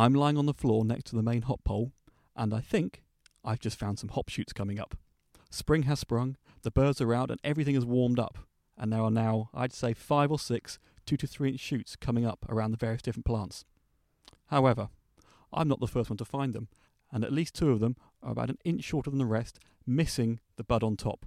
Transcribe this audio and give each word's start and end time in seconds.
I'm 0.00 0.14
lying 0.14 0.38
on 0.38 0.46
the 0.46 0.54
floor 0.54 0.82
next 0.82 1.08
to 1.08 1.14
the 1.14 1.22
main 1.22 1.42
hop 1.42 1.62
pole, 1.62 1.92
and 2.34 2.54
I 2.54 2.60
think 2.60 3.02
I've 3.44 3.60
just 3.60 3.78
found 3.78 3.98
some 3.98 4.08
hop 4.08 4.30
shoots 4.30 4.54
coming 4.54 4.80
up. 4.80 4.96
Spring 5.50 5.82
has 5.82 6.00
sprung, 6.00 6.38
the 6.62 6.70
birds 6.70 7.02
are 7.02 7.12
out, 7.12 7.30
and 7.30 7.38
everything 7.44 7.74
is 7.74 7.84
warmed 7.84 8.18
up, 8.18 8.38
and 8.78 8.90
there 8.90 9.02
are 9.02 9.10
now, 9.10 9.50
I'd 9.52 9.74
say, 9.74 9.92
five 9.92 10.30
or 10.30 10.38
six 10.38 10.78
two 11.04 11.18
to 11.18 11.26
three 11.26 11.50
inch 11.50 11.60
shoots 11.60 11.96
coming 11.96 12.24
up 12.24 12.46
around 12.48 12.70
the 12.70 12.78
various 12.78 13.02
different 13.02 13.26
plants. 13.26 13.66
However, 14.46 14.88
I'm 15.52 15.68
not 15.68 15.80
the 15.80 15.86
first 15.86 16.08
one 16.08 16.16
to 16.16 16.24
find 16.24 16.54
them, 16.54 16.68
and 17.12 17.22
at 17.22 17.30
least 17.30 17.54
two 17.54 17.70
of 17.70 17.80
them 17.80 17.96
are 18.22 18.32
about 18.32 18.48
an 18.48 18.58
inch 18.64 18.82
shorter 18.82 19.10
than 19.10 19.18
the 19.18 19.26
rest, 19.26 19.60
missing 19.86 20.40
the 20.56 20.64
bud 20.64 20.82
on 20.82 20.96
top. 20.96 21.26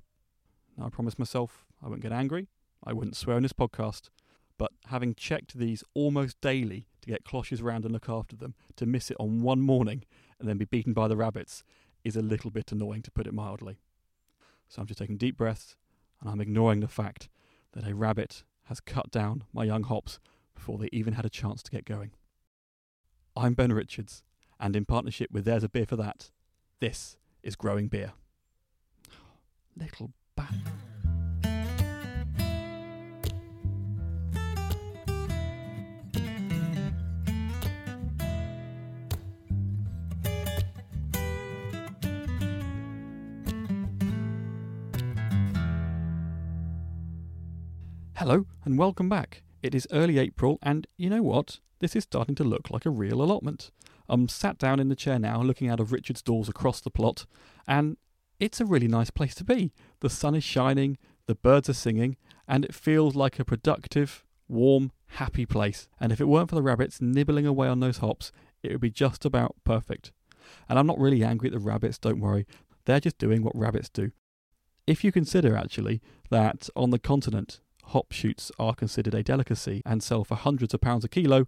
Now, 0.76 0.88
I 0.88 0.90
promised 0.90 1.20
myself 1.20 1.68
I 1.80 1.90
wouldn't 1.90 2.02
get 2.02 2.12
angry, 2.12 2.48
I 2.84 2.94
wouldn't 2.94 3.18
swear 3.18 3.36
on 3.36 3.44
this 3.44 3.54
podcast, 3.54 4.10
but 4.58 4.72
having 4.88 5.16
checked 5.16 5.58
these 5.58 5.84
almost 5.94 6.40
daily 6.42 6.88
to 7.02 7.10
get 7.10 7.26
cloches 7.26 7.62
round 7.62 7.86
and 7.86 7.94
look 7.94 8.10
after 8.10 8.36
them, 8.36 8.56
to 8.76 8.86
miss 8.86 9.12
it 9.12 9.18
on 9.20 9.42
one 9.42 9.62
morning 9.62 10.04
and 10.40 10.48
then 10.48 10.58
be 10.58 10.66
beaten 10.66 10.94
by 10.94 11.08
the 11.08 11.18
rabbits 11.18 11.64
is 12.04 12.16
a 12.16 12.22
little 12.22 12.52
bit 12.52 12.72
annoying 12.72 13.02
to 13.02 13.12
put 13.12 13.28
it 13.28 13.34
mildly. 13.34 13.80
So 14.68 14.82
I'm 14.82 14.88
just 14.88 15.00
taking 15.00 15.18
deep 15.18 15.38
breaths 15.38 15.76
and 16.22 16.30
I'm 16.30 16.42
ignoring 16.42 16.80
the 16.80 16.88
fact 16.88 17.30
that 17.74 17.88
a 17.88 17.96
rabbit 17.96 18.44
has 18.66 18.80
cut 18.80 19.12
down 19.12 19.44
my 19.54 19.64
young 19.64 19.84
hops 19.84 20.20
before 20.56 20.78
they 20.78 20.90
even 20.92 21.14
had 21.14 21.26
a 21.26 21.30
chance 21.30 21.62
to 21.64 21.72
get 21.72 21.86
going. 21.86 22.12
I'm 23.36 23.54
Ben 23.54 23.74
Richards, 23.74 24.24
and 24.60 24.76
in 24.76 24.86
partnership 24.86 25.32
with 25.32 25.46
There's 25.46 25.64
a 25.64 25.70
Beer 25.70 25.86
for 25.86 25.96
That, 25.96 26.30
this 26.80 27.18
is 27.42 27.56
Growing 27.56 27.88
Beer. 27.88 28.14
Little 29.76 30.12
bat. 30.36 30.54
Hello 48.26 48.46
and 48.64 48.78
welcome 48.78 49.10
back. 49.10 49.44
It 49.62 49.76
is 49.76 49.86
early 49.92 50.18
April, 50.18 50.58
and 50.64 50.88
you 50.96 51.10
know 51.10 51.22
what? 51.22 51.60
This 51.80 51.94
is 51.94 52.06
starting 52.06 52.36
to 52.36 52.46
look 52.46 52.72
like 52.72 52.86
a 52.86 52.90
real 52.90 53.22
allotment. 53.22 53.70
I'm 54.08 54.30
sat 54.30 54.58
down 54.58 54.80
in 54.80 54.88
the 54.88 54.96
chair 54.96 55.20
now, 55.20 55.42
looking 55.42 55.70
out 55.70 55.82
of 55.82 55.92
Richard's 55.92 56.22
doors 56.22 56.48
across 56.48 56.80
the 56.80 56.90
plot, 56.90 57.26
and 57.68 57.98
it's 58.40 58.62
a 58.62 58.66
really 58.66 58.88
nice 58.88 59.10
place 59.10 59.36
to 59.36 59.44
be. 59.44 59.74
The 60.00 60.10
sun 60.10 60.36
is 60.36 60.44
shining, 60.46 60.98
the 61.26 61.36
birds 61.36 61.68
are 61.68 61.74
singing, 61.74 62.16
and 62.48 62.64
it 62.64 62.74
feels 62.74 63.14
like 63.14 63.40
a 63.40 63.44
productive, 63.44 64.24
warm, 64.48 64.94
happy 65.08 65.46
place. 65.46 65.90
And 66.00 66.14
if 66.14 66.22
it 66.22 66.30
weren't 66.30 66.48
for 66.48 66.56
the 66.56 66.62
rabbits 66.62 67.02
nibbling 67.02 67.46
away 67.46 67.68
on 67.68 67.82
those 67.82 67.98
hops, 67.98 68.32
it 68.64 68.72
would 68.72 68.80
be 68.80 68.90
just 68.90 69.26
about 69.26 69.58
perfect. 69.66 70.14
And 70.70 70.80
I'm 70.80 70.88
not 70.88 70.98
really 70.98 71.26
angry 71.26 71.50
at 71.50 71.54
the 71.54 71.60
rabbits, 71.60 71.98
don't 71.98 72.22
worry. 72.22 72.48
They're 72.86 73.02
just 73.02 73.18
doing 73.18 73.44
what 73.44 73.54
rabbits 73.54 73.90
do. 73.90 74.14
If 74.88 75.04
you 75.04 75.12
consider, 75.12 75.58
actually, 75.58 76.02
that 76.30 76.70
on 76.74 76.92
the 76.92 77.00
continent, 77.00 77.60
hop 77.88 78.12
shoots 78.12 78.52
are 78.58 78.74
considered 78.74 79.14
a 79.14 79.24
delicacy 79.24 79.82
and 79.86 80.02
sell 80.02 80.24
for 80.24 80.36
hundreds 80.36 80.74
of 80.74 80.82
pounds 80.82 81.04
a 81.04 81.10
kilo, 81.10 81.48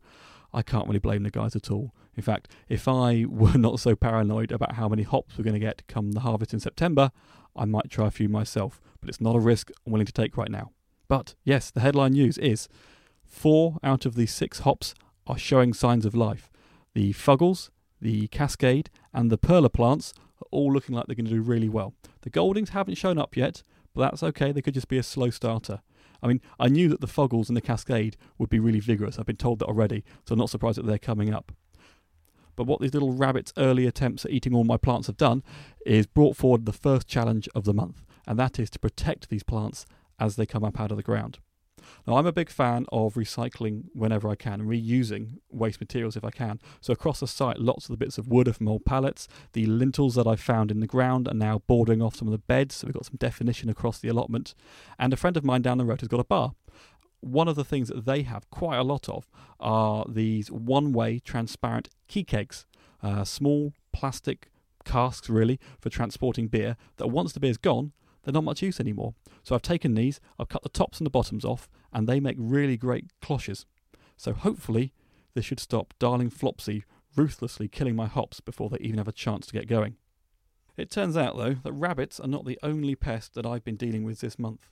I 0.53 0.61
can't 0.61 0.87
really 0.87 0.99
blame 0.99 1.23
the 1.23 1.31
guys 1.31 1.55
at 1.55 1.69
all. 1.69 1.93
In 2.15 2.23
fact, 2.23 2.49
if 2.69 2.87
I 2.87 3.25
were 3.29 3.57
not 3.57 3.79
so 3.79 3.95
paranoid 3.95 4.51
about 4.51 4.75
how 4.75 4.87
many 4.87 5.03
hops 5.03 5.37
we're 5.37 5.43
going 5.43 5.53
to 5.53 5.59
get 5.59 5.83
come 5.87 6.13
the 6.13 6.21
harvest 6.21 6.53
in 6.53 6.59
September, 6.59 7.11
I 7.55 7.65
might 7.65 7.89
try 7.89 8.07
a 8.07 8.11
few 8.11 8.29
myself, 8.29 8.81
but 8.99 9.09
it's 9.09 9.21
not 9.21 9.35
a 9.35 9.39
risk 9.39 9.71
I'm 9.85 9.91
willing 9.91 10.05
to 10.05 10.13
take 10.13 10.37
right 10.37 10.51
now. 10.51 10.71
But 11.07 11.35
yes, 11.43 11.71
the 11.71 11.81
headline 11.81 12.13
news 12.13 12.37
is 12.37 12.67
four 13.23 13.77
out 13.83 14.05
of 14.05 14.15
the 14.15 14.25
six 14.25 14.59
hops 14.59 14.93
are 15.27 15.37
showing 15.37 15.73
signs 15.73 16.05
of 16.05 16.15
life. 16.15 16.49
The 16.93 17.13
Fuggles, 17.13 17.69
the 18.01 18.27
Cascade, 18.27 18.89
and 19.13 19.31
the 19.31 19.37
Perle 19.37 19.69
plants 19.69 20.13
are 20.41 20.47
all 20.51 20.71
looking 20.71 20.95
like 20.95 21.07
they're 21.07 21.15
going 21.15 21.25
to 21.25 21.31
do 21.31 21.41
really 21.41 21.69
well. 21.69 21.93
The 22.21 22.29
Goldings 22.29 22.69
haven't 22.69 22.95
shown 22.95 23.17
up 23.17 23.35
yet, 23.35 23.63
but 23.93 24.01
that's 24.01 24.23
okay, 24.23 24.51
they 24.51 24.61
could 24.61 24.73
just 24.73 24.87
be 24.87 24.97
a 24.97 25.03
slow 25.03 25.29
starter. 25.29 25.81
I 26.21 26.27
mean, 26.27 26.41
I 26.59 26.67
knew 26.67 26.89
that 26.89 27.01
the 27.01 27.07
Fuggles 27.07 27.47
and 27.47 27.57
the 27.57 27.61
Cascade 27.61 28.17
would 28.37 28.49
be 28.49 28.59
really 28.59 28.79
vigorous. 28.79 29.19
I've 29.19 29.25
been 29.25 29.35
told 29.35 29.59
that 29.59 29.67
already, 29.67 30.03
so 30.25 30.33
I'm 30.33 30.39
not 30.39 30.49
surprised 30.49 30.77
that 30.77 30.85
they're 30.85 30.97
coming 30.97 31.33
up. 31.33 31.51
But 32.55 32.67
what 32.67 32.79
these 32.79 32.93
little 32.93 33.11
rabbits' 33.11 33.53
early 33.57 33.85
attempts 33.85 34.25
at 34.25 34.31
eating 34.31 34.55
all 34.55 34.63
my 34.63 34.77
plants 34.77 35.07
have 35.07 35.17
done 35.17 35.43
is 35.85 36.07
brought 36.07 36.37
forward 36.37 36.65
the 36.65 36.73
first 36.73 37.07
challenge 37.07 37.49
of 37.53 37.65
the 37.65 37.73
month, 37.73 38.05
and 38.25 38.39
that 38.39 38.59
is 38.59 38.69
to 38.71 38.79
protect 38.79 39.29
these 39.29 39.43
plants 39.43 39.85
as 40.19 40.35
they 40.35 40.45
come 40.45 40.63
up 40.63 40.79
out 40.79 40.91
of 40.91 40.97
the 40.97 41.03
ground. 41.03 41.39
Now, 42.07 42.17
I'm 42.17 42.25
a 42.25 42.31
big 42.31 42.49
fan 42.49 42.85
of 42.91 43.15
recycling 43.15 43.85
whenever 43.93 44.29
I 44.29 44.35
can 44.35 44.61
reusing 44.61 45.39
waste 45.49 45.79
materials 45.79 46.15
if 46.15 46.23
I 46.23 46.31
can. 46.31 46.59
So, 46.81 46.93
across 46.93 47.19
the 47.19 47.27
site, 47.27 47.59
lots 47.59 47.85
of 47.85 47.91
the 47.91 47.97
bits 47.97 48.17
of 48.17 48.27
wood 48.27 48.47
are 48.47 48.53
from 48.53 48.67
old 48.67 48.85
pallets. 48.85 49.27
The 49.53 49.65
lintels 49.65 50.15
that 50.15 50.27
I 50.27 50.35
found 50.35 50.71
in 50.71 50.79
the 50.79 50.87
ground 50.87 51.27
are 51.27 51.33
now 51.33 51.61
bordering 51.67 52.01
off 52.01 52.15
some 52.15 52.27
of 52.27 52.31
the 52.31 52.37
beds, 52.37 52.75
so 52.75 52.87
we've 52.87 52.93
got 52.93 53.05
some 53.05 53.17
definition 53.17 53.69
across 53.69 53.99
the 53.99 54.09
allotment. 54.09 54.53
And 54.99 55.13
a 55.13 55.17
friend 55.17 55.37
of 55.37 55.43
mine 55.43 55.61
down 55.61 55.77
the 55.77 55.85
road 55.85 56.01
has 56.01 56.07
got 56.07 56.19
a 56.19 56.25
bar. 56.25 56.53
One 57.21 57.47
of 57.47 57.55
the 57.55 57.65
things 57.65 57.87
that 57.87 58.05
they 58.05 58.21
have 58.23 58.49
quite 58.51 58.77
a 58.77 58.83
lot 58.83 59.09
of 59.09 59.29
are 59.59 60.05
these 60.07 60.51
one 60.51 60.93
way 60.93 61.19
transparent 61.19 61.89
key 62.07 62.23
kegs, 62.23 62.65
uh, 63.01 63.23
small 63.23 63.73
plastic 63.91 64.49
casks, 64.83 65.29
really, 65.29 65.59
for 65.79 65.89
transporting 65.89 66.47
beer 66.47 66.77
that 66.97 67.07
once 67.07 67.33
the 67.33 67.39
beer's 67.39 67.57
gone, 67.57 67.93
they're 68.23 68.33
not 68.33 68.43
much 68.43 68.61
use 68.61 68.79
anymore. 68.79 69.13
So 69.45 69.53
I've 69.53 69.61
taken 69.61 69.93
these, 69.93 70.19
I've 70.39 70.49
cut 70.49 70.63
the 70.63 70.69
tops 70.69 70.97
and 70.97 71.05
the 71.05 71.11
bottoms 71.11 71.45
off, 71.45 71.69
and 71.93 72.07
they 72.07 72.19
make 72.19 72.35
really 72.39 72.77
great 72.77 73.11
cloches. 73.21 73.67
So 74.17 74.33
hopefully, 74.33 74.91
this 75.35 75.45
should 75.45 75.59
stop 75.59 75.93
Darling 75.99 76.31
Flopsy 76.31 76.83
ruthlessly 77.15 77.67
killing 77.67 77.95
my 77.95 78.07
hops 78.07 78.39
before 78.39 78.69
they 78.69 78.79
even 78.79 78.97
have 78.97 79.07
a 79.07 79.11
chance 79.13 79.45
to 79.45 79.53
get 79.53 79.67
going. 79.67 79.97
It 80.77 80.89
turns 80.89 81.15
out, 81.15 81.37
though, 81.37 81.53
that 81.53 81.73
rabbits 81.73 82.19
are 82.19 82.27
not 82.27 82.45
the 82.45 82.57
only 82.63 82.95
pest 82.95 83.35
that 83.35 83.45
I've 83.45 83.63
been 83.63 83.75
dealing 83.75 84.03
with 84.03 84.19
this 84.19 84.39
month. 84.39 84.67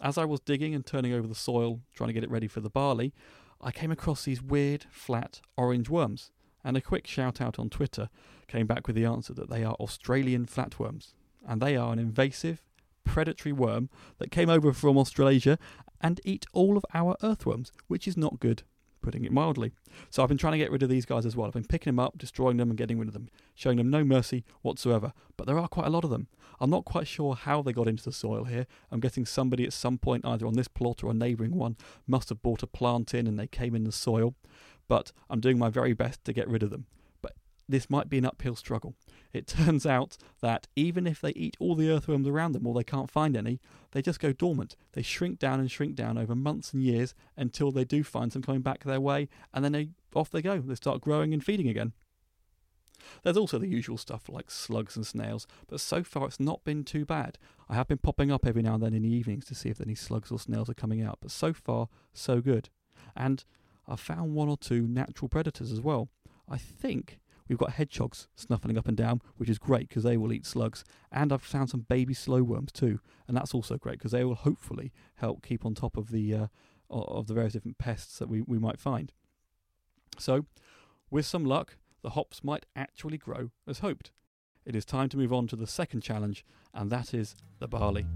As 0.00 0.18
I 0.18 0.24
was 0.24 0.40
digging 0.40 0.74
and 0.74 0.84
turning 0.84 1.12
over 1.12 1.28
the 1.28 1.34
soil, 1.36 1.80
trying 1.94 2.08
to 2.08 2.14
get 2.14 2.24
it 2.24 2.30
ready 2.32 2.48
for 2.48 2.60
the 2.60 2.68
barley, 2.68 3.14
I 3.60 3.70
came 3.70 3.92
across 3.92 4.24
these 4.24 4.42
weird, 4.42 4.86
flat, 4.90 5.40
orange 5.56 5.88
worms, 5.88 6.32
and 6.64 6.76
a 6.76 6.80
quick 6.80 7.06
shout 7.06 7.40
out 7.40 7.60
on 7.60 7.70
Twitter 7.70 8.08
came 8.48 8.66
back 8.66 8.88
with 8.88 8.96
the 8.96 9.04
answer 9.04 9.32
that 9.34 9.48
they 9.48 9.62
are 9.62 9.74
Australian 9.74 10.46
flatworms 10.46 11.12
and 11.46 11.62
they 11.62 11.76
are 11.76 11.92
an 11.92 12.00
invasive, 12.00 12.64
predatory 13.08 13.52
worm 13.52 13.88
that 14.18 14.30
came 14.30 14.50
over 14.50 14.72
from 14.72 14.98
Australasia 14.98 15.58
and 16.00 16.20
eat 16.24 16.44
all 16.52 16.76
of 16.76 16.84
our 16.92 17.16
earthworms, 17.22 17.72
which 17.86 18.06
is 18.06 18.16
not 18.16 18.38
good, 18.38 18.62
putting 19.00 19.24
it 19.24 19.32
mildly. 19.32 19.72
So 20.10 20.22
I've 20.22 20.28
been 20.28 20.36
trying 20.36 20.52
to 20.52 20.58
get 20.58 20.70
rid 20.70 20.82
of 20.82 20.90
these 20.90 21.06
guys 21.06 21.24
as 21.24 21.34
well. 21.34 21.46
I've 21.46 21.54
been 21.54 21.64
picking 21.64 21.90
them 21.90 21.98
up, 21.98 22.18
destroying 22.18 22.58
them, 22.58 22.68
and 22.68 22.76
getting 22.76 22.98
rid 22.98 23.08
of 23.08 23.14
them, 23.14 23.30
showing 23.54 23.78
them 23.78 23.88
no 23.88 24.04
mercy 24.04 24.44
whatsoever. 24.60 25.14
But 25.38 25.46
there 25.46 25.58
are 25.58 25.68
quite 25.68 25.86
a 25.86 25.90
lot 25.90 26.04
of 26.04 26.10
them. 26.10 26.28
I'm 26.60 26.70
not 26.70 26.84
quite 26.84 27.08
sure 27.08 27.34
how 27.34 27.62
they 27.62 27.72
got 27.72 27.88
into 27.88 28.04
the 28.04 28.12
soil 28.12 28.44
here. 28.44 28.66
I'm 28.92 29.00
guessing 29.00 29.24
somebody 29.24 29.64
at 29.64 29.72
some 29.72 29.96
point, 29.96 30.26
either 30.26 30.46
on 30.46 30.54
this 30.54 30.68
plot 30.68 31.02
or 31.02 31.10
a 31.10 31.14
neighbouring 31.14 31.56
one, 31.56 31.76
must 32.06 32.28
have 32.28 32.42
brought 32.42 32.62
a 32.62 32.66
plant 32.66 33.14
in 33.14 33.26
and 33.26 33.38
they 33.38 33.46
came 33.46 33.74
in 33.74 33.84
the 33.84 33.92
soil. 33.92 34.34
But 34.86 35.12
I'm 35.30 35.40
doing 35.40 35.58
my 35.58 35.70
very 35.70 35.94
best 35.94 36.24
to 36.24 36.32
get 36.32 36.48
rid 36.48 36.62
of 36.62 36.70
them 36.70 36.86
this 37.68 37.90
might 37.90 38.08
be 38.08 38.18
an 38.18 38.24
uphill 38.24 38.56
struggle. 38.56 38.94
It 39.32 39.46
turns 39.46 39.84
out 39.84 40.16
that 40.40 40.66
even 40.74 41.06
if 41.06 41.20
they 41.20 41.30
eat 41.30 41.56
all 41.60 41.74
the 41.74 41.90
earthworms 41.90 42.26
around 42.26 42.52
them 42.52 42.66
or 42.66 42.74
they 42.74 42.84
can't 42.84 43.10
find 43.10 43.36
any, 43.36 43.60
they 43.92 44.02
just 44.02 44.20
go 44.20 44.32
dormant. 44.32 44.76
They 44.92 45.02
shrink 45.02 45.38
down 45.38 45.60
and 45.60 45.70
shrink 45.70 45.94
down 45.94 46.18
over 46.18 46.34
months 46.34 46.72
and 46.72 46.82
years 46.82 47.14
until 47.36 47.70
they 47.70 47.84
do 47.84 48.02
find 48.02 48.32
some 48.32 48.42
coming 48.42 48.62
back 48.62 48.84
their 48.84 49.00
way, 49.00 49.28
and 49.52 49.64
then 49.64 49.72
they 49.72 49.90
off 50.14 50.30
they 50.30 50.42
go. 50.42 50.58
They 50.58 50.74
start 50.74 51.00
growing 51.00 51.32
and 51.32 51.44
feeding 51.44 51.68
again. 51.68 51.92
There's 53.22 53.36
also 53.36 53.58
the 53.58 53.68
usual 53.68 53.96
stuff 53.96 54.28
like 54.28 54.50
slugs 54.50 54.96
and 54.96 55.06
snails, 55.06 55.46
but 55.68 55.80
so 55.80 56.02
far 56.02 56.26
it's 56.26 56.40
not 56.40 56.64
been 56.64 56.84
too 56.84 57.04
bad. 57.04 57.38
I 57.68 57.74
have 57.74 57.88
been 57.88 57.98
popping 57.98 58.30
up 58.30 58.46
every 58.46 58.62
now 58.62 58.74
and 58.74 58.82
then 58.82 58.94
in 58.94 59.02
the 59.02 59.08
evenings 59.08 59.44
to 59.46 59.54
see 59.54 59.68
if 59.68 59.80
any 59.80 59.94
slugs 59.94 60.32
or 60.32 60.38
snails 60.38 60.68
are 60.68 60.74
coming 60.74 61.02
out, 61.02 61.18
but 61.20 61.30
so 61.30 61.52
far, 61.52 61.88
so 62.12 62.40
good. 62.40 62.70
And 63.16 63.44
I've 63.86 64.00
found 64.00 64.34
one 64.34 64.48
or 64.48 64.56
two 64.56 64.86
natural 64.86 65.28
predators 65.28 65.72
as 65.72 65.80
well. 65.80 66.08
I 66.48 66.58
think 66.58 67.20
We've 67.48 67.58
got 67.58 67.72
hedgehogs 67.72 68.28
snuffling 68.36 68.76
up 68.76 68.88
and 68.88 68.96
down, 68.96 69.22
which 69.36 69.48
is 69.48 69.58
great 69.58 69.88
because 69.88 70.02
they 70.02 70.16
will 70.16 70.32
eat 70.32 70.46
slugs. 70.46 70.84
And 71.10 71.32
I've 71.32 71.42
found 71.42 71.70
some 71.70 71.86
baby 71.88 72.14
slowworms 72.14 72.72
too, 72.72 73.00
and 73.26 73.36
that's 73.36 73.54
also 73.54 73.76
great 73.76 73.98
because 73.98 74.12
they 74.12 74.24
will 74.24 74.34
hopefully 74.34 74.92
help 75.16 75.42
keep 75.42 75.64
on 75.64 75.74
top 75.74 75.96
of 75.96 76.10
the 76.10 76.34
uh, 76.34 76.46
of 76.90 77.26
the 77.26 77.34
various 77.34 77.52
different 77.52 77.78
pests 77.78 78.18
that 78.18 78.28
we, 78.28 78.42
we 78.42 78.58
might 78.58 78.80
find. 78.80 79.12
So, 80.18 80.46
with 81.10 81.26
some 81.26 81.44
luck, 81.44 81.76
the 82.02 82.10
hops 82.10 82.42
might 82.42 82.66
actually 82.74 83.18
grow 83.18 83.50
as 83.66 83.80
hoped. 83.80 84.10
It 84.64 84.74
is 84.76 84.84
time 84.84 85.08
to 85.10 85.16
move 85.16 85.32
on 85.32 85.46
to 85.48 85.56
the 85.56 85.66
second 85.66 86.02
challenge, 86.02 86.44
and 86.74 86.90
that 86.90 87.14
is 87.14 87.34
the 87.58 87.68
barley. 87.68 88.06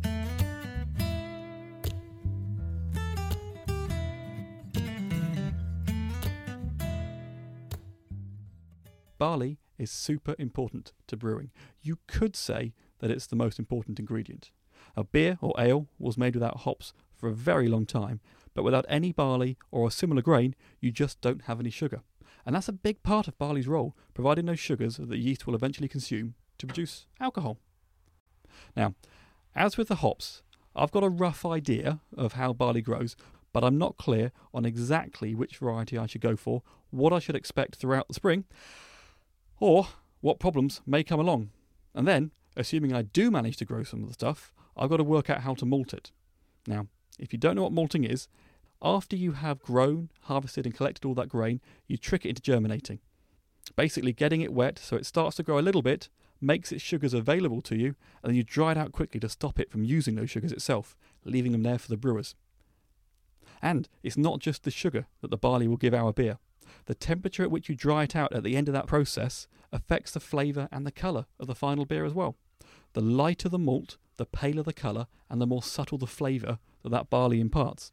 Barley 9.22 9.56
is 9.78 9.88
super 9.88 10.34
important 10.36 10.92
to 11.06 11.16
brewing. 11.16 11.52
You 11.80 12.00
could 12.08 12.34
say 12.34 12.72
that 12.98 13.08
it's 13.08 13.28
the 13.28 13.36
most 13.36 13.60
important 13.60 14.00
ingredient. 14.00 14.50
A 14.96 15.04
beer 15.04 15.38
or 15.40 15.54
ale 15.56 15.86
was 15.96 16.18
made 16.18 16.34
without 16.34 16.62
hops 16.62 16.92
for 17.14 17.28
a 17.28 17.32
very 17.32 17.68
long 17.68 17.86
time, 17.86 18.18
but 18.52 18.64
without 18.64 18.84
any 18.88 19.12
barley 19.12 19.56
or 19.70 19.86
a 19.86 19.92
similar 19.92 20.22
grain, 20.22 20.56
you 20.80 20.90
just 20.90 21.20
don't 21.20 21.42
have 21.42 21.60
any 21.60 21.70
sugar. 21.70 22.00
And 22.44 22.56
that's 22.56 22.66
a 22.66 22.72
big 22.72 23.04
part 23.04 23.28
of 23.28 23.38
barley's 23.38 23.68
role, 23.68 23.96
providing 24.12 24.46
those 24.46 24.58
sugars 24.58 24.96
that 24.96 25.08
the 25.08 25.18
yeast 25.18 25.46
will 25.46 25.54
eventually 25.54 25.86
consume 25.86 26.34
to 26.58 26.66
produce 26.66 27.06
alcohol. 27.20 27.58
Now, 28.74 28.96
as 29.54 29.76
with 29.76 29.86
the 29.86 30.02
hops, 30.02 30.42
I've 30.74 30.90
got 30.90 31.04
a 31.04 31.08
rough 31.08 31.46
idea 31.46 32.00
of 32.16 32.32
how 32.32 32.52
barley 32.52 32.82
grows, 32.82 33.14
but 33.52 33.62
I'm 33.62 33.78
not 33.78 33.98
clear 33.98 34.32
on 34.52 34.64
exactly 34.64 35.32
which 35.32 35.58
variety 35.58 35.96
I 35.96 36.06
should 36.06 36.22
go 36.22 36.34
for, 36.34 36.64
what 36.90 37.12
I 37.12 37.20
should 37.20 37.36
expect 37.36 37.76
throughout 37.76 38.08
the 38.08 38.14
spring, 38.14 38.46
or 39.60 39.88
what 40.20 40.38
problems 40.38 40.80
may 40.86 41.02
come 41.02 41.20
along. 41.20 41.50
And 41.94 42.06
then, 42.06 42.30
assuming 42.56 42.92
I 42.92 43.02
do 43.02 43.30
manage 43.30 43.56
to 43.58 43.64
grow 43.64 43.82
some 43.82 44.02
of 44.02 44.08
the 44.08 44.14
stuff, 44.14 44.52
I've 44.76 44.90
got 44.90 44.96
to 44.98 45.04
work 45.04 45.28
out 45.28 45.42
how 45.42 45.54
to 45.54 45.66
malt 45.66 45.92
it. 45.92 46.10
Now, 46.66 46.86
if 47.18 47.32
you 47.32 47.38
don't 47.38 47.56
know 47.56 47.62
what 47.62 47.72
malting 47.72 48.04
is, 48.04 48.28
after 48.80 49.14
you 49.14 49.32
have 49.32 49.62
grown, 49.62 50.10
harvested, 50.22 50.66
and 50.66 50.74
collected 50.74 51.04
all 51.04 51.14
that 51.14 51.28
grain, 51.28 51.60
you 51.86 51.96
trick 51.96 52.24
it 52.24 52.30
into 52.30 52.42
germinating. 52.42 53.00
Basically, 53.76 54.12
getting 54.12 54.40
it 54.40 54.52
wet 54.52 54.78
so 54.78 54.96
it 54.96 55.06
starts 55.06 55.36
to 55.36 55.42
grow 55.42 55.58
a 55.58 55.60
little 55.60 55.82
bit, 55.82 56.08
makes 56.40 56.72
its 56.72 56.82
sugars 56.82 57.14
available 57.14 57.62
to 57.62 57.76
you, 57.76 57.94
and 58.22 58.30
then 58.30 58.34
you 58.34 58.42
dry 58.42 58.72
it 58.72 58.78
out 58.78 58.92
quickly 58.92 59.20
to 59.20 59.28
stop 59.28 59.60
it 59.60 59.70
from 59.70 59.84
using 59.84 60.16
those 60.16 60.30
sugars 60.30 60.52
itself, 60.52 60.96
leaving 61.24 61.52
them 61.52 61.62
there 61.62 61.78
for 61.78 61.88
the 61.88 61.96
brewers. 61.96 62.34
And 63.60 63.88
it's 64.02 64.16
not 64.16 64.40
just 64.40 64.64
the 64.64 64.72
sugar 64.72 65.06
that 65.20 65.30
the 65.30 65.36
barley 65.36 65.68
will 65.68 65.76
give 65.76 65.94
our 65.94 66.12
beer. 66.12 66.38
The 66.86 66.94
temperature 66.94 67.42
at 67.42 67.50
which 67.50 67.68
you 67.68 67.74
dry 67.74 68.04
it 68.04 68.16
out 68.16 68.32
at 68.32 68.42
the 68.42 68.56
end 68.56 68.68
of 68.68 68.74
that 68.74 68.86
process 68.86 69.46
affects 69.72 70.12
the 70.12 70.20
flavour 70.20 70.68
and 70.70 70.86
the 70.86 70.92
colour 70.92 71.26
of 71.40 71.46
the 71.46 71.54
final 71.54 71.84
beer 71.84 72.04
as 72.04 72.14
well. 72.14 72.36
The 72.92 73.00
lighter 73.00 73.48
the 73.48 73.58
malt, 73.58 73.96
the 74.16 74.26
paler 74.26 74.62
the 74.62 74.72
colour, 74.72 75.06
and 75.30 75.40
the 75.40 75.46
more 75.46 75.62
subtle 75.62 75.98
the 75.98 76.06
flavour 76.06 76.58
that 76.82 76.90
that 76.90 77.10
barley 77.10 77.40
imparts. 77.40 77.92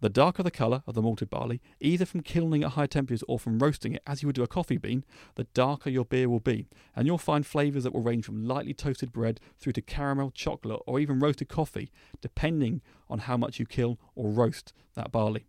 The 0.00 0.08
darker 0.08 0.44
the 0.44 0.52
colour 0.52 0.84
of 0.86 0.94
the 0.94 1.02
malted 1.02 1.28
barley, 1.28 1.60
either 1.80 2.06
from 2.06 2.22
kilning 2.22 2.62
at 2.62 2.72
high 2.72 2.86
temperatures 2.86 3.24
or 3.26 3.38
from 3.38 3.58
roasting 3.58 3.94
it 3.94 4.02
as 4.06 4.22
you 4.22 4.28
would 4.28 4.36
do 4.36 4.44
a 4.44 4.46
coffee 4.46 4.76
bean, 4.76 5.04
the 5.34 5.44
darker 5.54 5.90
your 5.90 6.04
beer 6.04 6.28
will 6.28 6.38
be. 6.38 6.68
And 6.94 7.06
you'll 7.06 7.18
find 7.18 7.44
flavours 7.44 7.82
that 7.82 7.92
will 7.92 8.02
range 8.02 8.24
from 8.24 8.46
lightly 8.46 8.74
toasted 8.74 9.12
bread 9.12 9.40
through 9.58 9.72
to 9.72 9.82
caramel, 9.82 10.30
chocolate, 10.30 10.80
or 10.86 11.00
even 11.00 11.18
roasted 11.18 11.48
coffee, 11.48 11.90
depending 12.20 12.80
on 13.10 13.20
how 13.20 13.36
much 13.36 13.58
you 13.58 13.66
kill 13.66 13.98
or 14.14 14.30
roast 14.30 14.72
that 14.94 15.10
barley. 15.10 15.46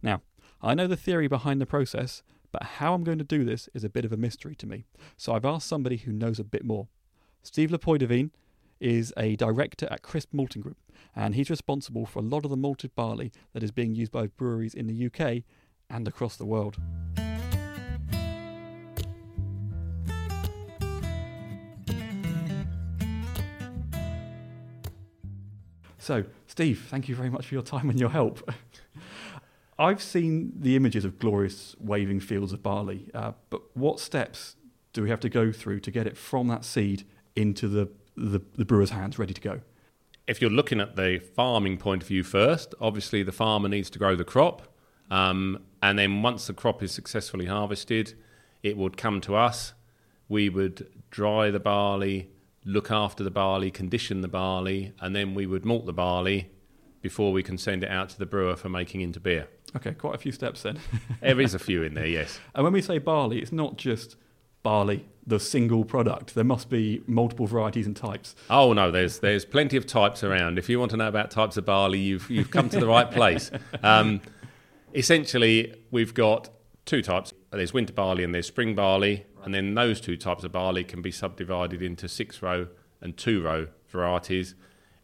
Now, 0.00 0.22
I 0.60 0.74
know 0.74 0.88
the 0.88 0.96
theory 0.96 1.28
behind 1.28 1.60
the 1.60 1.66
process, 1.66 2.24
but 2.50 2.64
how 2.64 2.92
I'm 2.92 3.04
going 3.04 3.18
to 3.18 3.24
do 3.24 3.44
this 3.44 3.68
is 3.74 3.84
a 3.84 3.88
bit 3.88 4.04
of 4.04 4.12
a 4.12 4.16
mystery 4.16 4.56
to 4.56 4.66
me. 4.66 4.86
So 5.16 5.32
I've 5.32 5.44
asked 5.44 5.68
somebody 5.68 5.98
who 5.98 6.12
knows 6.12 6.40
a 6.40 6.44
bit 6.44 6.64
more. 6.64 6.88
Steve 7.44 7.70
Lepoidevin 7.70 8.30
is 8.80 9.12
a 9.16 9.36
director 9.36 9.86
at 9.90 10.02
Crisp 10.02 10.30
Malting 10.32 10.62
Group, 10.62 10.78
and 11.14 11.36
he's 11.36 11.48
responsible 11.48 12.06
for 12.06 12.18
a 12.18 12.22
lot 12.22 12.44
of 12.44 12.50
the 12.50 12.56
malted 12.56 12.94
barley 12.96 13.30
that 13.52 13.62
is 13.62 13.70
being 13.70 13.94
used 13.94 14.10
by 14.10 14.26
breweries 14.26 14.74
in 14.74 14.88
the 14.88 15.06
UK 15.06 15.44
and 15.88 16.08
across 16.08 16.36
the 16.36 16.44
world. 16.44 16.76
So, 25.98 26.24
Steve, 26.46 26.86
thank 26.88 27.08
you 27.08 27.14
very 27.14 27.28
much 27.28 27.46
for 27.46 27.54
your 27.54 27.62
time 27.62 27.90
and 27.90 28.00
your 28.00 28.08
help. 28.08 28.50
I've 29.78 30.02
seen 30.02 30.52
the 30.56 30.74
images 30.76 31.04
of 31.04 31.18
glorious 31.18 31.76
waving 31.78 32.20
fields 32.20 32.52
of 32.52 32.62
barley, 32.62 33.10
uh, 33.14 33.32
but 33.50 33.62
what 33.74 34.00
steps 34.00 34.56
do 34.92 35.02
we 35.02 35.10
have 35.10 35.20
to 35.20 35.28
go 35.28 35.52
through 35.52 35.80
to 35.80 35.90
get 35.90 36.06
it 36.06 36.16
from 36.16 36.48
that 36.48 36.64
seed 36.64 37.04
into 37.36 37.68
the, 37.68 37.88
the, 38.16 38.40
the 38.56 38.64
brewer's 38.64 38.90
hands 38.90 39.18
ready 39.18 39.34
to 39.34 39.40
go? 39.40 39.60
if 40.28 40.42
you're 40.42 40.50
looking 40.50 40.78
at 40.78 40.94
the 40.94 41.18
farming 41.34 41.78
point 41.78 42.02
of 42.02 42.08
view 42.08 42.22
first, 42.22 42.74
obviously 42.80 43.22
the 43.22 43.32
farmer 43.32 43.68
needs 43.68 43.88
to 43.90 43.98
grow 43.98 44.14
the 44.14 44.24
crop. 44.24 44.62
Um, 45.10 45.64
and 45.82 45.98
then 45.98 46.22
once 46.22 46.46
the 46.46 46.52
crop 46.52 46.82
is 46.82 46.92
successfully 46.92 47.46
harvested, 47.46 48.12
it 48.62 48.76
would 48.76 48.98
come 48.98 49.22
to 49.22 49.34
us. 49.34 49.72
We 50.28 50.50
would 50.50 50.86
dry 51.10 51.50
the 51.50 51.58
barley, 51.58 52.30
look 52.66 52.90
after 52.90 53.24
the 53.24 53.30
barley, 53.30 53.70
condition 53.70 54.20
the 54.20 54.28
barley, 54.28 54.92
and 55.00 55.16
then 55.16 55.34
we 55.34 55.46
would 55.46 55.64
malt 55.64 55.86
the 55.86 55.94
barley 55.94 56.50
before 57.00 57.32
we 57.32 57.42
can 57.42 57.56
send 57.56 57.82
it 57.82 57.90
out 57.90 58.10
to 58.10 58.18
the 58.18 58.26
brewer 58.26 58.54
for 58.54 58.68
making 58.68 59.00
into 59.00 59.20
beer. 59.20 59.48
Okay, 59.76 59.92
quite 59.92 60.14
a 60.14 60.18
few 60.18 60.32
steps 60.32 60.62
then. 60.62 60.78
there 61.20 61.40
is 61.40 61.54
a 61.54 61.58
few 61.58 61.82
in 61.82 61.94
there, 61.94 62.06
yes. 62.18 62.38
And 62.54 62.64
when 62.64 62.72
we 62.72 62.82
say 62.82 62.98
barley, 62.98 63.40
it's 63.40 63.52
not 63.52 63.76
just 63.76 64.16
barley, 64.62 65.06
the 65.26 65.38
single 65.38 65.84
product. 65.84 66.34
There 66.34 66.44
must 66.44 66.68
be 66.68 67.02
multiple 67.06 67.46
varieties 67.46 67.86
and 67.86 67.96
types. 67.96 68.34
Oh 68.50 68.72
no, 68.72 68.90
there's 68.90 69.20
there's 69.20 69.44
plenty 69.44 69.76
of 69.76 69.86
types 69.86 70.24
around. 70.24 70.58
If 70.58 70.68
you 70.68 70.78
want 70.78 70.90
to 70.92 70.96
know 70.96 71.08
about 71.08 71.30
types 71.30 71.56
of 71.56 71.64
barley, 71.64 71.98
you've 71.98 72.30
you've 72.30 72.50
come 72.50 72.68
to 72.70 72.80
the 72.80 72.86
right 72.86 73.10
place. 73.10 73.50
Um, 73.82 74.20
essentially, 74.94 75.74
we've 75.90 76.12
got 76.14 76.50
two 76.84 77.02
types. 77.02 77.32
There's 77.50 77.72
winter 77.72 77.92
barley 77.92 78.24
and 78.24 78.34
there's 78.34 78.46
spring 78.46 78.74
barley, 78.74 79.26
and 79.44 79.54
then 79.54 79.74
those 79.74 80.00
two 80.00 80.16
types 80.16 80.42
of 80.44 80.52
barley 80.52 80.84
can 80.84 81.02
be 81.02 81.10
subdivided 81.10 81.82
into 81.82 82.08
six 82.08 82.42
row 82.42 82.68
and 83.00 83.16
two 83.16 83.42
row 83.42 83.68
varieties. 83.88 84.54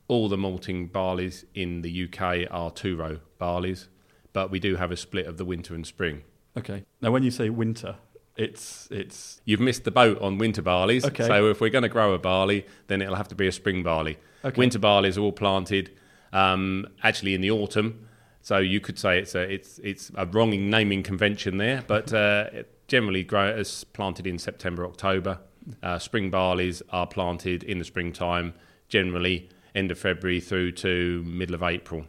All 0.08 0.28
the 0.28 0.36
malting 0.36 0.88
barleys 0.88 1.44
in 1.54 1.82
the 1.82 2.04
UK 2.04 2.48
are 2.50 2.70
two 2.70 2.96
row 2.96 3.20
barleys, 3.40 3.88
but 4.34 4.50
we 4.50 4.60
do 4.60 4.76
have 4.76 4.92
a 4.92 4.96
split 4.98 5.26
of 5.26 5.38
the 5.38 5.44
winter 5.46 5.74
and 5.74 5.86
spring. 5.86 6.22
Okay. 6.58 6.84
Now, 7.00 7.10
when 7.10 7.22
you 7.22 7.30
say 7.30 7.48
winter, 7.48 7.96
it's 8.36 8.88
it's 8.90 9.40
You've 9.46 9.60
missed 9.60 9.84
the 9.84 9.90
boat 9.90 10.20
on 10.20 10.36
winter 10.36 10.62
barleys. 10.62 11.06
Okay. 11.06 11.26
So 11.26 11.48
if 11.48 11.62
we're 11.62 11.70
going 11.70 11.82
to 11.82 11.88
grow 11.88 12.12
a 12.12 12.18
barley, 12.18 12.66
then 12.88 13.00
it'll 13.00 13.14
have 13.14 13.28
to 13.28 13.34
be 13.34 13.46
a 13.46 13.52
spring 13.52 13.82
barley. 13.82 14.18
Okay. 14.44 14.58
Winter 14.58 14.78
barleys 14.78 15.16
are 15.16 15.20
all 15.22 15.32
planted 15.32 15.92
um, 16.34 16.86
actually 17.02 17.34
in 17.34 17.40
the 17.40 17.50
autumn. 17.50 18.08
So 18.42 18.58
you 18.58 18.80
could 18.80 18.98
say 18.98 19.18
it's 19.20 19.34
a 19.34 19.40
it's 19.40 19.78
it's 19.78 20.10
a 20.16 20.26
wrong 20.26 20.50
naming 20.68 21.02
convention 21.02 21.56
there, 21.56 21.82
but 21.86 22.12
uh, 22.12 22.50
generally 22.88 23.22
grow 23.22 23.48
is 23.48 23.84
planted 23.84 24.26
in 24.26 24.38
September 24.38 24.84
October. 24.84 25.38
Uh, 25.82 25.98
spring 25.98 26.30
barleys 26.30 26.82
are 26.90 27.06
planted 27.06 27.62
in 27.62 27.78
the 27.78 27.86
springtime, 27.86 28.52
generally 28.88 29.48
end 29.74 29.90
of 29.90 29.98
February 29.98 30.40
through 30.40 30.72
to 30.72 31.22
middle 31.22 31.54
of 31.54 31.62
April. 31.62 32.04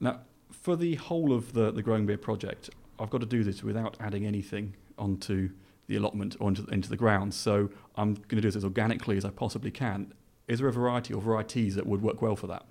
now 0.00 0.20
for 0.66 0.74
the 0.74 0.96
whole 0.96 1.32
of 1.32 1.52
the 1.52 1.70
the 1.70 1.80
growing 1.80 2.06
beer 2.06 2.18
project. 2.18 2.70
I've 2.98 3.08
got 3.08 3.20
to 3.20 3.26
do 3.26 3.44
this 3.44 3.62
without 3.62 3.96
adding 4.00 4.26
anything 4.26 4.74
onto 4.98 5.50
the 5.86 5.94
allotment 5.94 6.34
or 6.40 6.48
into, 6.48 6.64
into 6.64 6.88
the 6.88 6.96
ground. 6.96 7.34
So 7.34 7.70
I'm 7.94 8.14
going 8.14 8.30
to 8.30 8.40
do 8.40 8.48
this 8.48 8.56
as 8.56 8.64
organically 8.64 9.16
as 9.16 9.24
I 9.24 9.30
possibly 9.30 9.70
can. 9.70 10.12
Is 10.48 10.58
there 10.58 10.66
a 10.66 10.72
variety 10.72 11.14
or 11.14 11.22
varieties 11.22 11.76
that 11.76 11.86
would 11.86 12.02
work 12.02 12.20
well 12.20 12.34
for 12.34 12.48
that? 12.48 12.64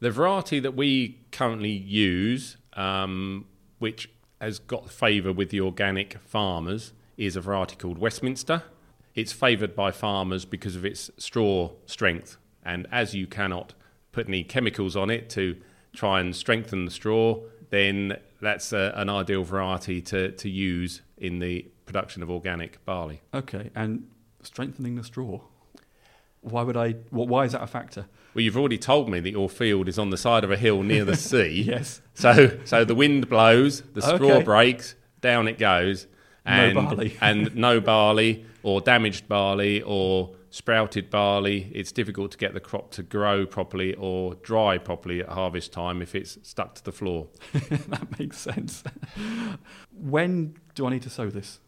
The 0.00 0.10
variety 0.10 0.60
that 0.60 0.76
we 0.76 1.18
currently 1.32 1.70
use, 1.70 2.58
um, 2.74 3.46
which 3.78 4.10
has 4.38 4.58
got 4.58 4.90
favour 4.90 5.32
with 5.32 5.48
the 5.48 5.62
organic 5.62 6.18
farmers, 6.26 6.92
is 7.16 7.36
a 7.36 7.40
variety 7.40 7.76
called 7.76 7.96
Westminster. 7.96 8.64
It's 9.14 9.32
favoured 9.32 9.74
by 9.74 9.92
farmers 9.92 10.44
because 10.44 10.76
of 10.76 10.84
its 10.84 11.10
straw 11.16 11.70
strength, 11.86 12.36
and 12.62 12.86
as 12.92 13.14
you 13.14 13.26
cannot 13.26 13.72
put 14.12 14.28
any 14.28 14.44
chemicals 14.44 14.94
on 14.94 15.08
it 15.08 15.30
to 15.30 15.56
try 15.94 16.20
and 16.20 16.34
strengthen 16.34 16.84
the 16.84 16.90
straw, 16.90 17.38
then 17.70 18.18
that's 18.40 18.72
a, 18.72 18.92
an 18.96 19.08
ideal 19.08 19.42
variety 19.44 20.00
to, 20.02 20.32
to 20.32 20.48
use 20.50 21.00
in 21.16 21.38
the 21.38 21.66
production 21.86 22.22
of 22.22 22.30
organic 22.30 22.84
barley. 22.84 23.20
Okay, 23.32 23.70
and 23.74 24.08
strengthening 24.42 24.96
the 24.96 25.04
straw. 25.04 25.40
Why 26.40 26.62
would 26.62 26.76
I? 26.76 26.92
Why 27.10 27.44
is 27.44 27.52
that 27.52 27.62
a 27.62 27.66
factor? 27.66 28.06
Well, 28.34 28.42
you've 28.42 28.56
already 28.56 28.76
told 28.78 29.08
me 29.08 29.20
that 29.20 29.30
your 29.30 29.48
field 29.48 29.88
is 29.88 29.98
on 29.98 30.10
the 30.10 30.16
side 30.18 30.44
of 30.44 30.50
a 30.50 30.56
hill 30.56 30.82
near 30.82 31.04
the 31.04 31.16
sea. 31.30 31.62
Yes. 31.66 32.00
So, 32.14 32.58
so 32.64 32.84
the 32.84 32.94
wind 32.94 33.28
blows, 33.30 33.80
the 33.94 34.02
straw 34.02 34.34
Okay. 34.34 34.42
breaks, 34.42 34.94
down 35.20 35.48
it 35.48 35.56
goes, 35.58 36.06
and 36.44 36.74
No 36.74 36.82
barley. 36.82 37.16
and 37.20 37.54
no 37.56 37.80
barley 37.80 38.44
or 38.62 38.80
damaged 38.82 39.26
barley 39.28 39.80
or 39.82 40.34
sprouted 40.54 41.10
barley. 41.10 41.68
It's 41.74 41.90
difficult 41.90 42.30
to 42.30 42.38
get 42.38 42.54
the 42.54 42.60
crop 42.60 42.92
to 42.92 43.02
grow 43.02 43.44
properly 43.44 43.92
or 43.94 44.36
dry 44.36 44.78
properly 44.78 45.20
at 45.20 45.30
harvest 45.30 45.72
time 45.72 46.00
if 46.00 46.14
it's 46.14 46.38
stuck 46.44 46.76
to 46.76 46.84
the 46.84 46.92
floor. 46.92 47.26
that 47.52 48.20
makes 48.20 48.38
sense. 48.38 48.84
when 49.92 50.54
do 50.76 50.86
I 50.86 50.90
need 50.90 51.02
to 51.02 51.10
sow 51.10 51.28
this? 51.28 51.58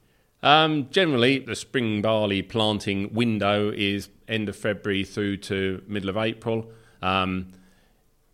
Um, 0.40 0.88
generally, 0.90 1.40
the 1.40 1.56
spring 1.56 2.00
barley 2.00 2.42
planting 2.42 3.12
window 3.12 3.72
is 3.74 4.08
end 4.28 4.48
of 4.48 4.54
February 4.54 5.02
through 5.02 5.38
to 5.38 5.82
middle 5.88 6.08
of 6.08 6.16
April. 6.16 6.70
Um, 7.02 7.54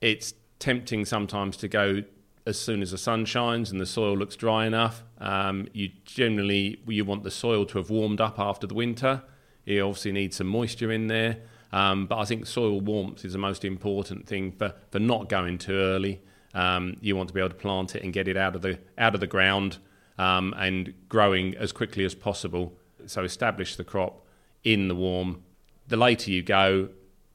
it's 0.03 0.35
tempting 0.59 1.07
sometimes 1.07 1.57
to 1.59 1.69
go 1.69 2.03
as 2.45 2.61
soon 2.61 2.83
as 2.83 2.91
the 2.91 2.99
sun 2.99 3.25
shines 3.25 3.71
and 3.71 3.81
the 3.81 3.87
soil 3.87 4.15
looks 4.19 4.37
dry 4.37 4.67
enough. 4.67 5.03
Um, 5.17 5.69
you 5.73 5.93
generally 6.05 6.79
you 6.87 7.07
want 7.07 7.25
the 7.25 7.31
soil 7.31 7.65
to 7.65 7.79
have 7.79 7.89
warmed 7.89 8.21
up 8.21 8.39
after 8.39 8.67
the 8.67 8.75
winter. 8.75 9.23
You 9.65 9.83
obviously 9.83 10.13
need 10.13 10.35
some 10.35 10.47
moisture 10.47 10.91
in 10.91 11.07
there, 11.07 11.39
um, 11.73 12.07
but 12.07 12.19
I 12.19 12.25
think 12.25 12.47
soil 12.47 12.81
warmth 12.81 13.25
is 13.25 13.33
the 13.33 13.39
most 13.39 13.65
important 13.65 14.27
thing 14.27 14.53
for, 14.53 14.75
for 14.91 14.99
not 14.99 15.29
going 15.29 15.59
too 15.59 15.75
early. 15.75 16.21
Um, 16.55 16.97
you 17.01 17.17
want 17.17 17.29
to 17.29 17.35
be 17.35 17.41
able 17.41 17.51
to 17.51 17.55
plant 17.55 17.95
it 17.95 18.03
and 18.03 18.13
get 18.13 18.29
it 18.29 18.37
out 18.37 18.55
of 18.55 18.63
the 18.63 18.79
out 18.99 19.15
of 19.15 19.21
the 19.21 19.27
ground 19.27 19.79
um, 20.19 20.55
and 20.59 20.93
growing 21.09 21.57
as 21.57 21.73
quickly 21.73 22.05
as 22.05 22.15
possible. 22.15 22.75
So 23.07 23.25
establish 23.25 23.77
the 23.77 23.85
crop 23.85 24.27
in 24.65 24.89
the 24.89 24.95
warm. 24.95 25.43
The 25.89 25.97
later 25.97 26.31
you 26.31 26.43
go, 26.43 26.91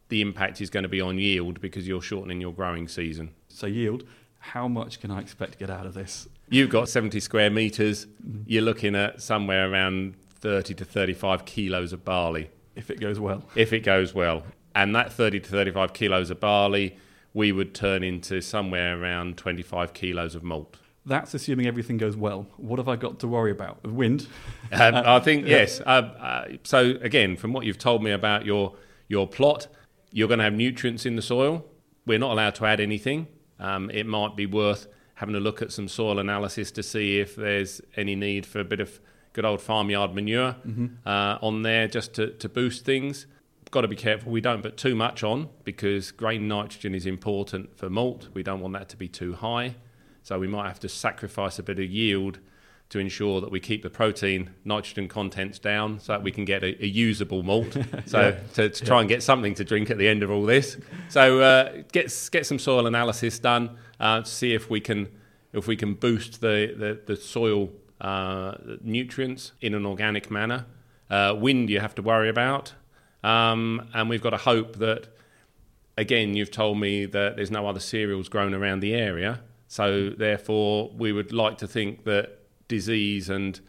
the 0.10 0.22
impact 0.22 0.62
is 0.62 0.70
going 0.70 0.84
to 0.84 0.90
be 0.90 1.02
on 1.02 1.18
yield 1.18 1.60
because 1.60 1.88
you're 1.88 2.02
shortening 2.02 2.40
your 2.40 2.54
growing 2.54 2.88
season. 2.88 3.32
So 3.50 3.68
yield. 3.68 4.04
How 4.40 4.68
much 4.68 5.02
can 5.02 5.12
I 5.12 5.20
expect 5.20 5.54
to 5.54 5.58
get 5.58 5.70
out 5.70 5.86
of 5.86 5.94
this? 5.94 6.28
you've 6.50 6.70
got 6.70 6.90
70 6.90 7.20
square 7.20 7.50
meters. 7.50 8.08
You're 8.46 8.64
looking 8.64 8.96
at 8.96 9.22
somewhere 9.22 9.72
around 9.72 10.16
30 10.38 10.74
to 10.76 10.86
35 10.86 11.46
kilos 11.46 11.94
of 11.94 12.04
barley 12.06 12.50
If 12.76 12.90
it 12.90 13.00
goes 13.00 13.20
well. 13.20 13.44
if 13.56 13.74
it 13.74 13.82
goes 13.82 14.14
well. 14.14 14.44
And 14.76 14.96
that 14.96 15.12
30 15.12 15.40
to 15.42 15.50
35 15.50 15.94
kilos 15.94 16.30
of 16.30 16.40
barley, 16.40 16.98
we 17.34 17.52
would 17.52 17.74
turn 17.74 18.04
into 18.04 18.42
somewhere 18.42 19.02
around 19.02 19.38
25 19.38 19.94
kilos 19.94 20.36
of 20.36 20.44
malt. 20.44 20.78
That's 21.06 21.34
assuming 21.34 21.66
everything 21.68 21.98
goes 21.98 22.18
well. 22.18 22.48
What 22.58 22.80
have 22.80 22.90
I 22.90 22.96
got 22.98 23.20
to 23.20 23.28
worry 23.28 23.52
about? 23.52 23.82
The 23.82 23.90
wind? 23.90 24.28
Um, 24.72 24.96
I 24.96 25.20
think 25.28 25.48
yes. 25.48 25.80
Uh, 25.80 25.84
uh, 26.20 26.48
so 26.64 26.96
again, 27.02 27.38
from 27.38 27.54
what 27.54 27.66
you've 27.66 27.78
told 27.80 28.04
me 28.04 28.12
about 28.12 28.46
your 28.46 28.76
your 29.08 29.26
plot, 29.26 29.68
you're 30.12 30.28
going 30.28 30.40
to 30.40 30.44
have 30.44 30.54
nutrients 30.54 31.06
in 31.06 31.16
the 31.16 31.22
soil. 31.22 31.66
We're 32.06 32.20
not 32.20 32.32
allowed 32.32 32.56
to 32.56 32.66
add 32.66 32.80
anything. 32.82 33.28
Um, 33.60 33.90
it 33.92 34.06
might 34.06 34.36
be 34.36 34.46
worth 34.46 34.88
having 35.16 35.34
a 35.36 35.40
look 35.40 35.62
at 35.62 35.72
some 35.72 35.88
soil 35.88 36.20
analysis 36.20 36.72
to 36.72 36.84
see 36.84 37.20
if 37.20 37.36
there's 37.38 37.82
any 37.96 38.16
need 38.16 38.46
for 38.46 38.60
a 38.60 38.66
bit 38.66 38.80
of 38.82 39.00
good 39.38 39.46
old 39.46 39.62
farmyard 39.62 40.16
manure 40.16 40.56
uh, 41.06 41.38
on 41.44 41.62
there 41.62 41.88
just 41.88 42.16
to, 42.16 42.32
to 42.32 42.50
boost 42.50 42.84
things. 42.84 43.28
Got 43.70 43.82
to 43.82 43.88
be 43.88 43.96
careful 43.96 44.32
we 44.32 44.42
don't 44.42 44.64
put 44.64 44.78
too 44.78 44.96
much 44.96 45.24
on 45.24 45.50
because 45.64 46.10
grain 46.10 46.48
nitrogen 46.48 46.96
is 46.96 47.06
important 47.06 47.78
for 47.78 47.88
malt. 47.88 48.30
We 48.34 48.42
don't 48.42 48.62
want 48.62 48.74
that 48.74 48.90
to 48.90 48.98
be 48.98 49.08
too 49.08 49.36
high. 49.36 49.76
So 50.24 50.40
we 50.40 50.48
might 50.48 50.68
have 50.68 50.80
to 50.80 50.90
sacrifice 50.90 51.60
a 51.60 51.64
bit 51.64 51.78
of 51.78 51.86
yield 51.86 52.40
to 52.90 52.98
ensure 52.98 53.40
that 53.42 53.52
we 53.52 53.60
keep 53.60 53.84
the 53.84 53.92
protein 53.92 54.50
nitrogen 54.66 55.08
contents 55.08 55.60
down 55.60 56.00
so 56.00 56.14
that 56.14 56.24
we 56.24 56.32
can 56.32 56.44
get 56.44 56.64
a, 56.64 56.84
a 56.84 56.88
usable 56.88 57.44
malt. 57.44 57.78
So 58.08 58.36
to, 58.56 58.70
to 58.70 58.86
try 58.86 59.02
and 59.02 59.08
get 59.08 59.22
something 59.22 59.54
to 59.54 59.64
drink 59.64 59.92
at 59.92 60.00
the 60.00 60.08
end 60.08 60.24
of 60.24 60.32
all 60.32 60.48
this. 60.48 60.78
So 61.10 61.42
uh, 61.42 61.84
get 61.92 62.30
get 62.32 62.48
some 62.48 62.58
soil 62.58 62.88
analysis 62.88 63.38
done 63.38 63.78
uh, 64.00 64.22
to 64.22 64.26
see 64.26 64.56
if 64.56 64.68
we 64.68 64.82
can 64.82 65.10
if 65.54 65.68
we 65.68 65.76
can 65.76 65.94
boost 65.94 66.42
the 66.42 66.74
the, 66.76 67.00
the 67.06 67.16
soil 67.16 67.70
uh, 68.02 68.56
nutrients 68.82 69.54
in 69.62 69.74
an 69.74 69.86
organic 69.86 70.30
manner. 70.32 70.66
Uh, 71.10 71.34
wind 71.38 71.70
you 71.70 71.80
have 71.80 71.96
to 71.96 72.02
worry 72.02 72.28
about, 72.30 72.74
um, 73.24 73.88
and 73.94 74.10
we've 74.10 74.22
got 74.22 74.32
to 74.32 74.38
hope 74.38 74.76
that 74.78 75.08
again, 75.98 76.36
you've 76.36 76.52
told 76.52 76.80
me 76.80 77.06
that 77.06 77.36
there's 77.36 77.52
no 77.52 77.68
other 77.68 77.80
cereals 77.80 78.30
grown 78.30 78.54
around 78.54 78.80
the 78.82 78.94
area. 78.94 79.42
So, 79.68 80.10
therefore, 80.12 80.92
we 80.96 81.12
would 81.12 81.34
like 81.34 81.58
to 81.58 81.68
think 81.68 82.06
that 82.06 82.40
disease 82.68 83.30
and 83.30 83.60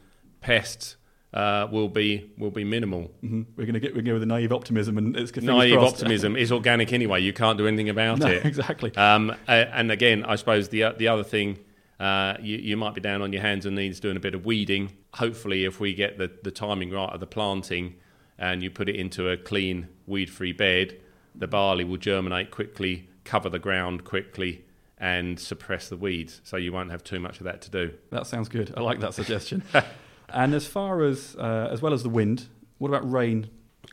pests 0.40 0.97
uh, 1.35 1.66
will 1.70 1.88
be 1.88 2.30
will 2.38 2.50
be 2.50 2.64
minimal. 2.64 3.11
hmm 3.20 3.42
We're 3.56 3.64
going 3.64 3.75
to 3.75 3.80
get 3.80 3.90
we're 3.90 4.02
going 4.02 4.04
to 4.06 4.11
go 4.11 4.14
with 4.14 4.23
a 4.23 4.26
naive 4.26 4.52
optimism, 4.52 4.97
and 4.97 5.16
it's 5.16 5.35
Naive 5.37 5.75
crossed. 5.75 5.94
optimism 5.97 6.37
is 6.37 6.52
organic 6.52 6.92
anyway. 6.92 7.20
You 7.20 7.32
can't 7.32 7.58
do 7.58 7.66
anything 7.66 7.88
about 7.88 8.18
no, 8.20 8.28
it. 8.28 8.44
exactly. 8.44 8.94
Um, 8.97 9.35
and 9.47 9.90
again, 9.90 10.25
I 10.25 10.37
suppose 10.37 10.68
the 10.68 10.94
the 10.97 11.08
other 11.08 11.25
thing, 11.25 11.58
uh, 12.00 12.35
you, 12.40 12.57
you 12.59 12.76
might 12.76 12.95
be 12.95 13.00
down 13.00 13.23
on 13.23 13.33
your 13.33 13.43
hands 13.43 13.67
and 13.67 13.76
knees 13.76 14.00
doing 14.00 14.17
a 14.17 14.21
bit 14.21 14.35
of 14.35 14.45
weeding. 14.45 14.93
Hopefully, 15.14 15.64
if 15.64 15.81
we 15.81 15.95
get 15.95 16.19
the, 16.19 16.31
the 16.43 16.50
timing 16.50 16.90
right 16.90 17.12
of 17.12 17.21
the 17.21 17.26
planting, 17.26 17.95
and 18.38 18.62
you 18.62 18.71
put 18.71 18.88
it 18.88 18.95
into 18.95 19.28
a 19.28 19.37
clean, 19.37 19.88
weed-free 20.07 20.52
bed, 20.52 20.97
the 21.35 21.49
barley 21.49 21.85
will 21.85 21.97
germinate 21.97 22.50
quickly, 22.50 23.09
cover 23.25 23.49
the 23.49 23.59
ground 23.59 24.05
quickly, 24.05 24.64
and 24.97 25.38
suppress 25.40 25.88
the 25.88 25.97
weeds. 25.97 26.40
So 26.45 26.57
you 26.57 26.73
won't 26.73 26.90
have 26.90 27.02
too 27.02 27.19
much 27.19 27.38
of 27.38 27.45
that 27.45 27.62
to 27.62 27.71
do. 27.71 27.93
That 28.11 28.26
sounds 28.26 28.49
good. 28.49 28.73
I 28.76 28.81
like 28.81 29.00
that 29.00 29.14
suggestion. 29.14 29.62
and 30.28 30.55
as 30.55 30.67
far 30.67 31.02
as 31.05 31.37
uh, 31.37 31.69
as 31.71 31.83
well 31.83 31.93
as 31.93 32.02
the 32.02 32.09
wind, 32.09 32.47
what 32.78 32.88
about 32.88 33.11
rain? 33.11 33.50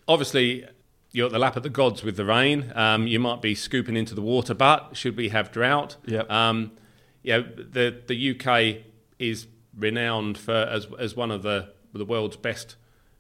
Obviously, 0.08 0.66
you're 1.12 1.28
at 1.28 1.32
the 1.32 1.40
lap 1.40 1.56
of 1.56 1.64
the 1.64 1.70
gods 1.70 2.04
with 2.04 2.18
the 2.18 2.26
rain. 2.26 2.72
Um, 2.76 3.08
you 3.08 3.20
might 3.20 3.42
be 3.42 3.56
scooping 3.56 3.96
into 3.96 4.14
the 4.14 4.22
water, 4.22 4.54
but 4.54 4.96
should 4.96 5.18
we 5.18 5.30
have 5.30 5.52
drought, 5.52 5.96
Yep. 6.06 6.30
Um, 6.30 6.72
yeah, 7.26 7.40
the 7.40 8.04
the 8.06 8.32
UK 8.32 8.86
is 9.18 9.48
renowned 9.76 10.38
for 10.38 10.54
as 10.54 10.88
as 11.00 11.16
one 11.16 11.32
of 11.32 11.42
the 11.42 11.74
the 11.92 12.06
world's 12.06 12.38
best 12.38 12.76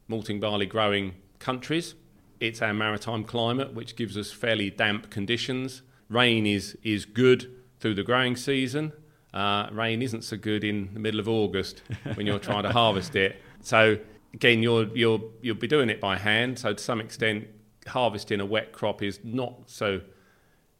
malting 0.07 0.39
barley 0.39 0.67
growing 0.67 1.15
countries. 1.39 1.95
It's 2.39 2.61
our 2.61 2.73
maritime 2.73 3.23
climate, 3.23 3.73
which 3.73 3.95
gives 3.95 4.15
us 4.15 4.31
fairly 4.31 4.69
damp 4.69 5.09
conditions. 5.09 5.81
Rain 6.07 6.45
is 6.45 6.77
is 6.83 7.03
good 7.05 7.51
through 7.79 7.95
the 7.95 8.03
growing 8.03 8.35
season. 8.35 8.93
Uh, 9.33 9.67
rain 9.71 10.01
isn't 10.03 10.23
so 10.23 10.37
good 10.37 10.63
in 10.63 10.93
the 10.93 10.99
middle 10.99 11.19
of 11.19 11.27
August 11.27 11.81
when 12.13 12.27
you're 12.27 12.39
trying 12.39 12.63
to 12.63 12.71
harvest 12.81 13.15
it. 13.15 13.41
So 13.61 13.97
again, 14.35 14.61
you'll 14.61 14.95
you'll 14.95 15.31
you'll 15.41 15.55
be 15.55 15.67
doing 15.67 15.89
it 15.89 15.99
by 15.99 16.17
hand. 16.17 16.59
So 16.59 16.73
to 16.73 16.83
some 16.83 17.01
extent, 17.01 17.47
harvesting 17.87 18.39
a 18.39 18.45
wet 18.45 18.71
crop 18.71 19.01
is 19.01 19.19
not 19.23 19.63
so 19.65 20.01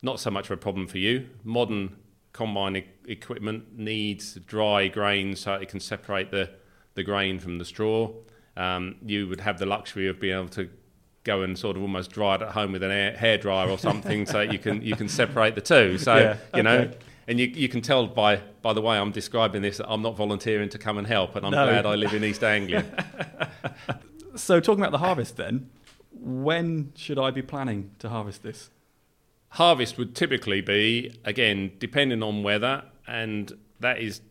not 0.03 0.19
so 0.19 0.29
much 0.29 0.45
of 0.45 0.51
a 0.51 0.57
problem 0.57 0.85
for 0.85 0.99
you. 0.99 1.27
Modern 1.43 1.95
combine 2.35 2.75
e- 2.77 2.85
equipment 3.07 3.77
needs 3.77 4.35
dry 4.45 4.87
grain 4.87 5.35
so 5.35 5.53
it 5.53 5.69
can 5.69 5.79
separate 5.79 6.31
the, 6.31 6.49
the 6.93 7.03
grain 7.03 7.39
from 7.39 7.57
the 7.57 7.65
straw. 7.65 8.11
Um, 8.57 8.95
you 9.05 9.27
would 9.27 9.41
have 9.41 9.57
the 9.57 9.65
luxury 9.65 10.07
of 10.07 10.19
being 10.19 10.35
able 10.37 10.49
to 10.49 10.69
go 11.23 11.41
and 11.41 11.57
sort 11.57 11.75
of 11.77 11.81
almost 11.81 12.11
dry 12.11 12.35
it 12.35 12.41
at 12.41 12.49
home 12.51 12.71
with 12.73 12.83
an 12.83 12.91
air, 12.91 13.17
hair 13.17 13.37
dryer 13.37 13.69
or 13.69 13.77
something 13.79 14.25
so 14.27 14.41
you 14.41 14.59
can 14.59 14.81
you 14.81 14.95
can 14.95 15.09
separate 15.09 15.55
the 15.55 15.61
two. 15.61 15.97
So 15.97 16.15
Yeah, 16.15 16.37
you 16.55 16.63
know. 16.63 16.77
okay. 16.79 16.97
And 17.27 17.39
you, 17.39 17.47
you 17.47 17.67
can 17.67 17.81
tell 17.81 18.05
by, 18.05 18.35
by 18.61 18.73
the 18.73 18.81
way 18.81 18.99
I'm 18.99 19.09
describing 19.11 19.63
this 19.63 19.77
that 19.77 19.89
I'm 19.89 20.03
not 20.03 20.15
volunteering 20.15 20.69
to 20.69 20.77
come 20.77 20.99
and 20.99 21.07
help, 21.07 21.35
and 21.35 21.43
I'm 21.43 21.53
No. 21.53 21.65
glad 21.65 21.87
I 21.87 21.95
live 21.95 22.13
in 22.13 22.23
East 22.23 22.43
Anglia. 22.43 22.85
So 24.35 24.59
talking 24.59 24.81
about 24.83 24.91
the 24.91 24.97
harvest, 24.99 25.37
then, 25.37 25.69
when 26.11 26.91
should 26.95 27.17
I 27.17 27.31
be 27.31 27.41
planning 27.41 27.91
to 27.99 28.09
harvest 28.09 28.43
this? 28.43 28.69
Harvest 29.49 29.97
would 29.97 30.15
typically 30.15 30.61
be 30.61 31.17
again 31.23 31.71
depending 31.79 32.21
on 32.21 32.43
weather 32.43 32.83
and 33.07 33.53
that 33.79 33.99
is 33.99 34.21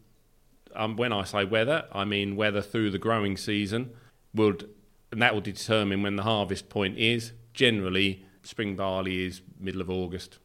um, 0.75 0.97
when 0.97 1.12
I 1.12 1.25
say 1.25 1.44
weather 1.44 1.85
I 1.92 2.04
mean 2.04 2.37
weather 2.37 2.61
through 2.61 2.90
the 2.90 2.99
growing 2.99 3.37
season 3.37 3.90
would 4.35 4.68
and 5.12 5.23
that 5.23 5.33
will 5.35 5.40
determine 5.40 6.02
when 6.02 6.16
the 6.16 6.25
harvest 6.25 6.68
point 6.68 6.99
is 6.99 7.33
generally 7.54 8.25
spring 8.42 8.76
barley 8.76 9.25
is 9.25 9.40
middle 9.59 9.80
of 9.80 9.88
August 9.88 10.38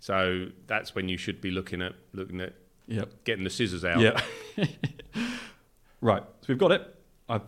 so 0.00 0.48
that's 0.66 0.94
when 0.94 1.08
you 1.08 1.16
should 1.16 1.40
be 1.40 1.50
looking 1.50 1.80
at 1.82 1.92
looking 2.12 2.40
at 2.40 2.54
Yep. 2.88 3.24
getting 3.24 3.44
the 3.44 3.50
scissors 3.50 3.84
out 3.84 4.00
Yeah. 4.00 4.20
right. 6.00 6.22
So 6.40 6.46
we've 6.48 6.58
got 6.58 6.72
it. 6.72 6.94
I've 7.28 7.42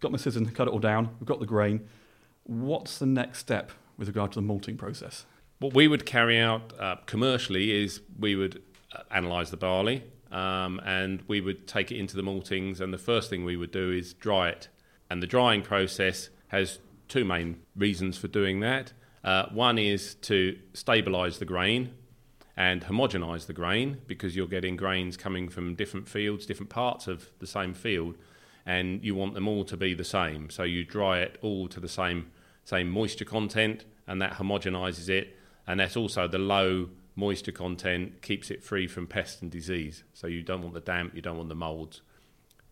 got 0.00 0.10
my 0.10 0.18
scissors 0.18 0.36
and 0.36 0.52
cut 0.54 0.68
it 0.68 0.72
all 0.72 0.80
down. 0.80 1.10
We've 1.20 1.26
got 1.28 1.40
the 1.40 1.46
grain. 1.46 1.88
What's 2.44 2.98
the 2.98 3.06
next 3.06 3.38
step 3.38 3.70
with 3.96 4.08
regard 4.08 4.32
to 4.32 4.38
the 4.38 4.42
malting 4.42 4.76
process? 4.76 5.24
What 5.62 5.74
we 5.74 5.86
would 5.86 6.04
carry 6.04 6.40
out 6.40 6.72
uh, 6.76 6.96
commercially 7.06 7.70
is 7.70 8.00
we 8.18 8.34
would 8.34 8.60
uh, 8.92 9.02
analyse 9.12 9.50
the 9.50 9.56
barley 9.56 10.02
um, 10.32 10.80
and 10.84 11.22
we 11.28 11.40
would 11.40 11.68
take 11.68 11.92
it 11.92 11.98
into 11.98 12.16
the 12.16 12.22
maltings. 12.22 12.80
And 12.80 12.92
the 12.92 12.98
first 12.98 13.30
thing 13.30 13.44
we 13.44 13.56
would 13.56 13.70
do 13.70 13.92
is 13.92 14.12
dry 14.12 14.48
it. 14.48 14.66
And 15.08 15.22
the 15.22 15.26
drying 15.28 15.62
process 15.62 16.30
has 16.48 16.80
two 17.06 17.24
main 17.24 17.60
reasons 17.76 18.18
for 18.18 18.26
doing 18.26 18.58
that. 18.58 18.92
Uh, 19.22 19.46
one 19.52 19.78
is 19.78 20.16
to 20.16 20.58
stabilise 20.74 21.38
the 21.38 21.44
grain 21.44 21.94
and 22.56 22.82
homogenise 22.82 23.46
the 23.46 23.52
grain 23.52 23.98
because 24.08 24.34
you're 24.34 24.48
getting 24.48 24.74
grains 24.74 25.16
coming 25.16 25.48
from 25.48 25.76
different 25.76 26.08
fields, 26.08 26.44
different 26.44 26.70
parts 26.70 27.06
of 27.06 27.30
the 27.38 27.46
same 27.46 27.72
field, 27.72 28.18
and 28.66 29.04
you 29.04 29.14
want 29.14 29.34
them 29.34 29.46
all 29.46 29.64
to 29.66 29.76
be 29.76 29.94
the 29.94 30.02
same. 30.02 30.50
So 30.50 30.64
you 30.64 30.84
dry 30.84 31.20
it 31.20 31.38
all 31.40 31.68
to 31.68 31.78
the 31.78 31.88
same 31.88 32.32
same 32.64 32.90
moisture 32.90 33.24
content, 33.24 33.84
and 34.08 34.20
that 34.22 34.32
homogenises 34.34 35.08
it. 35.08 35.36
And 35.66 35.80
that's 35.80 35.96
also 35.96 36.26
the 36.26 36.38
low 36.38 36.88
moisture 37.14 37.52
content 37.52 38.22
keeps 38.22 38.50
it 38.50 38.62
free 38.62 38.86
from 38.86 39.06
pest 39.06 39.42
and 39.42 39.50
disease. 39.50 40.04
So 40.12 40.26
you 40.26 40.42
don't 40.42 40.62
want 40.62 40.74
the 40.74 40.80
damp, 40.80 41.14
you 41.14 41.22
don't 41.22 41.36
want 41.36 41.48
the 41.48 41.54
moulds. 41.54 42.00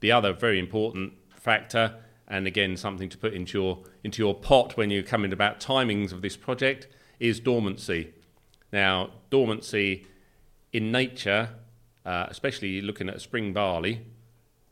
The 0.00 0.12
other 0.12 0.32
very 0.32 0.58
important 0.58 1.12
factor, 1.36 1.96
and 2.26 2.46
again 2.46 2.76
something 2.76 3.08
to 3.08 3.18
put 3.18 3.34
into 3.34 3.58
your 3.58 3.78
into 4.04 4.22
your 4.22 4.34
pot 4.34 4.76
when 4.76 4.90
you're 4.90 5.02
coming 5.02 5.32
about 5.32 5.60
timings 5.60 6.12
of 6.12 6.22
this 6.22 6.36
project, 6.36 6.88
is 7.18 7.40
dormancy. 7.40 8.14
Now, 8.72 9.10
dormancy 9.30 10.06
in 10.72 10.92
nature, 10.92 11.50
uh, 12.06 12.26
especially 12.28 12.80
looking 12.80 13.08
at 13.08 13.20
spring 13.20 13.52
barley, 13.52 14.06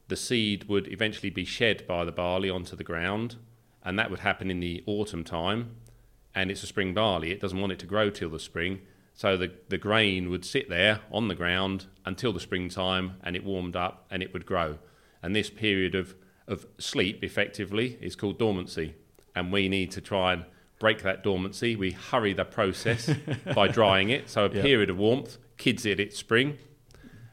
the 0.08 0.16
seed 0.16 0.64
would 0.64 0.90
eventually 0.90 1.30
be 1.30 1.44
shed 1.44 1.86
by 1.86 2.04
the 2.04 2.12
barley 2.12 2.48
onto 2.48 2.76
the 2.76 2.84
ground, 2.84 3.36
and 3.84 3.98
that 3.98 4.10
would 4.10 4.20
happen 4.20 4.50
in 4.50 4.60
the 4.60 4.82
autumn 4.86 5.24
time. 5.24 5.76
And 6.38 6.50
it's 6.52 6.62
a 6.62 6.66
spring 6.68 6.94
barley; 6.94 7.30
it 7.32 7.40
doesn't 7.40 7.60
want 7.60 7.72
it 7.72 7.78
to 7.80 7.86
grow 7.86 8.10
till 8.10 8.30
the 8.30 8.38
spring, 8.38 8.80
so 9.12 9.36
the 9.36 9.50
the 9.68 9.78
grain 9.78 10.30
would 10.30 10.44
sit 10.44 10.68
there 10.68 11.00
on 11.10 11.26
the 11.28 11.34
ground 11.34 11.86
until 12.04 12.32
the 12.32 12.38
springtime, 12.40 13.06
and 13.24 13.34
it 13.34 13.42
warmed 13.44 13.74
up 13.74 14.06
and 14.10 14.22
it 14.22 14.32
would 14.32 14.46
grow. 14.46 14.78
And 15.22 15.34
this 15.34 15.50
period 15.50 15.94
of 15.96 16.14
of 16.46 16.66
sleep, 16.78 17.24
effectively, 17.24 17.98
is 18.00 18.14
called 18.16 18.38
dormancy, 18.38 18.94
and 19.34 19.52
we 19.52 19.68
need 19.68 19.90
to 19.92 20.00
try 20.00 20.32
and 20.34 20.44
break 20.78 21.02
that 21.02 21.24
dormancy. 21.24 21.74
We 21.74 21.90
hurry 21.90 22.34
the 22.34 22.44
process 22.44 23.10
by 23.54 23.66
drying 23.66 24.10
it, 24.10 24.30
so 24.30 24.44
a 24.46 24.48
Yeah. 24.54 24.62
period 24.62 24.90
of 24.90 24.96
warmth 24.96 25.38
kids 25.56 25.84
it 25.84 25.98
at 25.98 26.12
spring, 26.12 26.56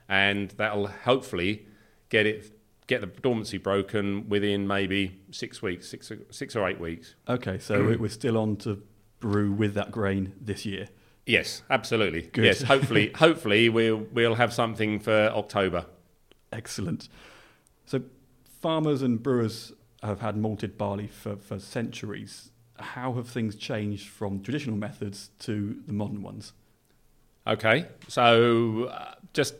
and 0.09 0.49
that'll 0.57 0.87
hopefully 0.87 1.67
get 2.09 2.25
it 2.25 2.51
get 2.87 3.01
the 3.01 3.07
dormancy 3.07 3.57
broken 3.59 4.27
within 4.29 4.67
maybe 4.67 5.19
six 5.31 5.61
weeks, 5.61 5.87
six 5.87 6.11
six 6.31 6.55
or 6.55 6.67
eight 6.67 6.79
weeks. 6.79 7.15
Okay, 7.27 7.57
so 7.59 7.85
we- 7.87 7.97
we're 7.97 8.09
still 8.09 8.37
on 8.37 8.55
to 8.57 8.81
brew 9.25 9.51
with 9.51 9.73
that 9.73 9.91
grain 9.91 10.33
this 10.39 10.67
year. 10.67 10.87
Yes, 11.25 11.63
absolutely. 11.71 12.23
Good. 12.23 12.45
Yes, 12.45 12.61
hopefully, 12.61 13.11
hopefully 13.15 13.69
we'll 13.69 14.05
we'll 14.13 14.35
have 14.35 14.53
something 14.53 14.99
for 14.99 15.31
October. 15.33 15.87
Excellent. 16.51 17.09
So, 17.85 18.03
farmers 18.61 19.01
and 19.01 19.21
brewers 19.21 19.73
have 20.03 20.21
had 20.21 20.37
malted 20.37 20.77
barley 20.77 21.07
for, 21.07 21.35
for 21.37 21.59
centuries. 21.59 22.51
How 22.77 23.13
have 23.13 23.27
things 23.27 23.55
changed 23.55 24.09
from 24.09 24.43
traditional 24.43 24.77
methods 24.77 25.31
to 25.39 25.81
the 25.87 25.93
modern 25.93 26.21
ones? 26.21 26.53
Okay, 27.47 27.87
so 28.07 28.85
uh, 28.85 29.15
just 29.33 29.55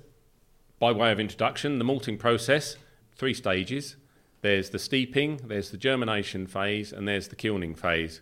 by 0.78 0.92
way 0.92 1.12
of 1.12 1.20
introduction, 1.20 1.80
the 1.80 1.86
malting 1.86 2.18
process, 2.18 2.76
three 3.16 3.34
stages. 3.34 3.96
There's 4.42 4.70
the 4.70 4.80
steeping, 4.80 5.40
there's 5.44 5.72
the 5.72 5.78
germination 5.78 6.46
phase, 6.46 6.94
and 6.94 7.08
there's 7.08 7.30
the 7.30 7.36
kilning 7.36 7.74
phase. 7.74 8.22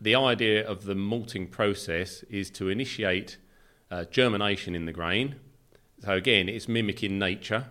The 0.00 0.14
idea 0.14 0.66
of 0.66 0.84
the 0.84 0.94
malting 0.94 1.48
process 1.48 2.22
is 2.30 2.50
to 2.52 2.70
initiate 2.70 3.36
uh, 3.90 4.04
germination 4.04 4.74
in 4.74 4.86
the 4.86 4.92
grain. 4.92 5.36
So, 6.02 6.12
again, 6.12 6.48
it's 6.48 6.68
mimicking 6.68 7.18
nature. 7.18 7.66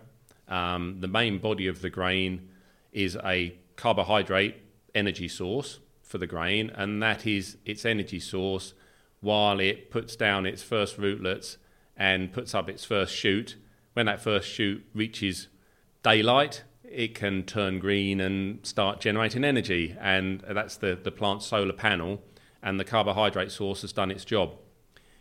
Um, 0.46 1.00
the 1.00 1.08
main 1.08 1.38
body 1.38 1.66
of 1.66 1.82
the 1.82 1.90
grain 1.90 2.48
is 2.92 3.16
a 3.24 3.56
carbohydrate 3.74 4.56
energy 4.94 5.26
source 5.26 5.80
for 6.02 6.18
the 6.18 6.26
grain, 6.26 6.70
and 6.70 7.02
that 7.02 7.26
is 7.26 7.56
its 7.64 7.84
energy 7.84 8.20
source 8.20 8.74
while 9.20 9.58
it 9.58 9.90
puts 9.90 10.14
down 10.14 10.46
its 10.46 10.62
first 10.62 10.98
rootlets 10.98 11.56
and 11.96 12.32
puts 12.32 12.54
up 12.54 12.68
its 12.68 12.84
first 12.84 13.14
shoot. 13.14 13.56
When 13.94 14.06
that 14.06 14.20
first 14.20 14.48
shoot 14.48 14.86
reaches 14.94 15.48
daylight, 16.04 16.62
it 16.90 17.14
can 17.14 17.44
turn 17.44 17.78
green 17.78 18.20
and 18.20 18.64
start 18.66 19.00
generating 19.00 19.44
energy, 19.44 19.96
and 20.00 20.40
that's 20.40 20.76
the, 20.76 20.98
the 21.00 21.12
plant's 21.12 21.46
solar 21.46 21.72
panel, 21.72 22.20
and 22.62 22.78
the 22.78 22.84
carbohydrate 22.84 23.52
source 23.52 23.82
has 23.82 23.92
done 23.92 24.10
its 24.10 24.24
job. 24.24 24.56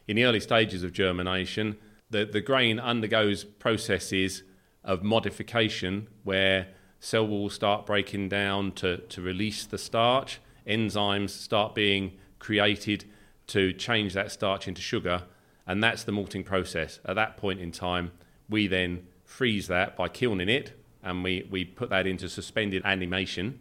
In 0.07 0.15
the 0.15 0.25
early 0.25 0.39
stages 0.39 0.83
of 0.83 0.91
germination, 0.91 1.77
the, 2.09 2.25
the 2.25 2.41
grain 2.41 2.79
undergoes 2.79 3.43
processes 3.43 4.43
of 4.83 5.03
modification 5.03 6.07
where 6.23 6.69
cell 6.99 7.27
walls 7.27 7.53
start 7.53 7.85
breaking 7.85 8.29
down 8.29 8.71
to, 8.71 8.97
to 8.97 9.21
release 9.21 9.65
the 9.65 9.77
starch, 9.77 10.39
enzymes 10.67 11.29
start 11.29 11.75
being 11.75 12.13
created 12.39 13.05
to 13.47 13.73
change 13.73 14.13
that 14.13 14.31
starch 14.31 14.67
into 14.67 14.81
sugar, 14.81 15.23
and 15.67 15.83
that's 15.83 16.03
the 16.03 16.11
malting 16.11 16.43
process. 16.43 16.99
At 17.05 17.15
that 17.15 17.38
point 17.38 17.59
in 17.59 17.71
time, 17.71 18.11
we 18.49 18.67
then 18.67 19.05
freeze 19.23 19.67
that 19.67 19.95
by 19.95 20.07
kilning 20.07 20.49
it, 20.49 20.78
and 21.03 21.23
we, 21.23 21.47
we 21.49 21.65
put 21.65 21.89
that 21.89 22.07
into 22.07 22.29
suspended 22.29 22.83
animation. 22.85 23.59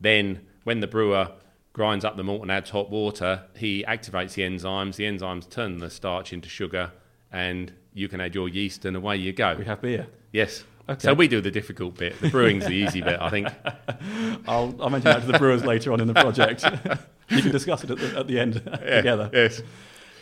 Then, 0.00 0.46
when 0.64 0.80
the 0.80 0.86
brewer 0.86 1.32
grinds 1.72 2.04
up 2.04 2.16
the 2.16 2.24
malt 2.24 2.42
and 2.42 2.50
adds 2.50 2.70
hot 2.70 2.90
water, 2.90 3.44
he 3.56 3.84
activates 3.86 4.34
the 4.34 4.42
enzymes. 4.42 4.96
The 4.96 5.04
enzymes 5.04 5.48
turn 5.48 5.78
the 5.78 5.90
starch 5.90 6.32
into 6.32 6.48
sugar, 6.48 6.92
and 7.32 7.72
you 7.92 8.08
can 8.08 8.20
add 8.20 8.34
your 8.34 8.48
yeast, 8.48 8.84
and 8.84 8.96
away 8.96 9.16
you 9.16 9.32
go. 9.32 9.54
We 9.58 9.64
have 9.64 9.80
beer. 9.80 10.06
Yes. 10.32 10.64
Okay. 10.88 11.00
So 11.00 11.14
we 11.14 11.28
do 11.28 11.40
the 11.40 11.50
difficult 11.52 11.96
bit. 11.96 12.20
The 12.20 12.30
brewing's 12.30 12.66
the 12.66 12.72
easy 12.72 13.00
bit, 13.00 13.20
I 13.20 13.30
think. 13.30 13.48
I'll, 14.48 14.74
I'll 14.80 14.90
mention 14.90 15.12
that 15.12 15.20
to 15.20 15.26
the 15.26 15.38
brewers 15.38 15.64
later 15.64 15.92
on 15.92 16.00
in 16.00 16.08
the 16.08 16.14
project. 16.14 16.64
you 17.28 17.42
can 17.42 17.52
discuss 17.52 17.84
it 17.84 17.90
at 17.90 17.98
the, 17.98 18.18
at 18.18 18.26
the 18.26 18.40
end 18.40 18.60
yeah, 18.64 18.96
together. 18.96 19.30
Yes. 19.32 19.62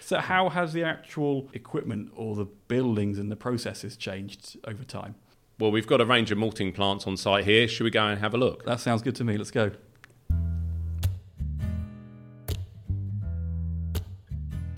So, 0.01 0.19
how 0.19 0.51
has 0.51 0.75
the 0.75 0.85
actual 0.85 1.49
equipment 1.55 2.13
or 2.15 2.35
the 2.35 2.45
buildings 2.45 3.19
and 3.19 3.31
the 3.31 3.37
processes 3.37 3.97
changed 3.97 4.59
over 4.65 4.85
time? 4.85 5.15
Well, 5.61 5.73
we've 5.73 5.89
got 5.89 6.01
a 6.01 6.07
range 6.07 6.31
of 6.31 6.39
malting 6.39 6.73
plants 6.73 7.05
on 7.09 7.17
site 7.17 7.45
here. 7.45 7.67
Should 7.67 7.83
we 7.83 7.91
go 7.91 8.07
and 8.07 8.21
have 8.21 8.33
a 8.33 8.37
look? 8.37 8.65
That 8.65 8.79
sounds 8.79 9.03
good 9.03 9.17
to 9.17 9.25
me. 9.25 9.37
Let's 9.37 9.51
go. 9.51 9.73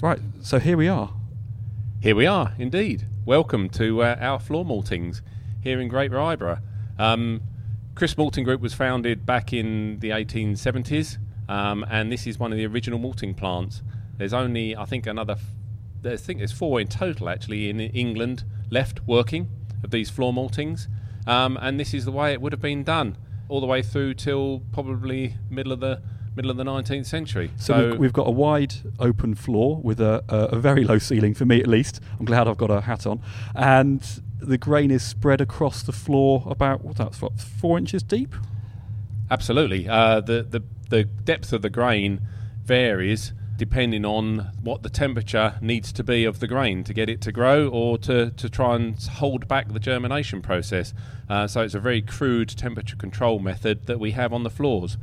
Right, 0.01 0.21
so 0.41 0.59
here 0.59 0.79
we 0.79 0.89
are. 0.89 1.13
Here 2.01 2.17
we 2.17 2.27
are, 2.27 2.55
indeed. 2.59 3.05
Welcome 3.27 3.69
to 3.71 4.03
uh, 4.03 4.17
our 4.21 4.41
floor 4.41 4.65
maltings 4.65 5.21
here 5.63 5.83
in 5.83 5.89
Great 5.89 6.13
Ryburgh. 6.13 6.63
Um, 6.99 7.43
Crisp 7.95 8.17
Malting 8.17 8.45
Group 8.45 8.63
was 8.63 8.73
founded 8.73 9.27
back 9.27 9.53
in 9.53 9.99
the 9.99 10.09
1870s, 10.09 11.19
um, 11.51 11.85
and 11.91 12.11
this 12.11 12.27
is 12.27 12.39
one 12.39 12.53
of 12.53 12.57
the 12.57 12.65
original 12.65 12.99
malting 12.99 13.35
plants. 13.35 13.83
There's 14.17 14.33
only, 14.33 14.75
I 14.75 14.87
think, 14.87 15.07
another, 15.07 15.37
I 16.07 16.17
think 16.17 16.39
there's 16.39 16.53
four 16.53 16.81
in 16.81 16.89
total 16.89 17.29
actually 17.29 17.69
in 17.69 17.81
England 17.81 18.45
left 18.71 19.07
working 19.07 19.51
of 19.83 19.91
these 19.91 20.11
floor 20.11 20.33
maltings, 20.33 20.87
um, 21.27 21.59
and 21.61 21.79
this 21.79 21.95
is 21.95 22.05
the 22.05 22.13
way 22.13 22.33
it 22.33 22.41
would 22.41 22.53
have 22.53 22.61
been 22.61 22.83
done 22.85 23.17
all 23.49 23.61
the 23.61 23.67
way 23.67 23.83
through 23.83 24.15
till 24.15 24.63
probably 24.73 25.35
middle 25.51 25.73
of 25.73 25.81
the 25.81 26.01
middle 26.37 26.51
of 26.51 26.57
the 26.57 26.65
19th 26.65 27.07
century. 27.07 27.51
So, 27.57 27.93
so 27.93 27.97
we've, 27.97 28.13
got 28.13 28.29
a 28.29 28.31
wide 28.31 28.75
open 29.01 29.35
floor 29.35 29.81
with 29.83 30.01
a, 30.01 30.25
a, 30.29 30.57
a, 30.57 30.57
very 30.57 30.85
low 30.85 30.99
ceiling 30.99 31.35
for 31.35 31.45
me 31.45 31.61
at 31.61 31.67
least. 31.67 32.01
I'm 32.19 32.25
glad 32.25 32.47
I've 32.47 32.57
got 32.57 32.71
a 32.71 32.83
hat 32.83 33.07
on, 33.07 33.21
and 33.55 34.01
the 34.39 34.57
grain 34.57 34.91
is 34.91 35.03
spread 35.03 35.41
across 35.41 35.83
the 35.83 35.93
floor 35.93 36.45
about 36.47 36.85
what 36.85 36.97
that's 36.97 37.21
what 37.21 37.41
four 37.41 37.77
inches 37.79 38.03
deep. 38.03 38.35
Absolutely, 39.31 39.89
uh, 39.89 40.21
the 40.21 40.43
the 40.43 40.63
the 40.89 41.05
depth 41.05 41.53
of 41.53 41.63
the 41.63 41.71
grain 41.71 42.21
varies 42.65 43.33
depending 43.61 44.07
on 44.07 44.51
what 44.63 44.83
the 44.83 44.89
temperature 44.89 45.55
needs 45.61 45.93
to 45.93 46.03
be 46.03 46.25
of 46.25 46.41
the 46.41 46.47
grain 46.47 46.83
to 46.83 46.95
get 46.95 47.11
it 47.11 47.21
to 47.21 47.31
grow 47.31 47.69
or 47.69 47.99
to, 47.99 48.31
to 48.31 48.49
try 48.49 48.75
and 48.75 48.99
hold 49.03 49.47
back 49.49 49.71
the 49.71 49.79
germination 49.79 50.41
process. 50.41 50.95
Uh, 51.29 51.47
so 51.47 51.61
it's 51.61 51.75
a 51.75 51.79
very 51.79 52.01
crude 52.01 52.49
temperature 52.49 52.97
control 52.97 53.39
method 53.39 53.85
that 53.85 54.01
we 54.01 54.13
have 54.13 54.33
on 54.33 54.45
the 54.45 54.49
floors. 54.49 54.97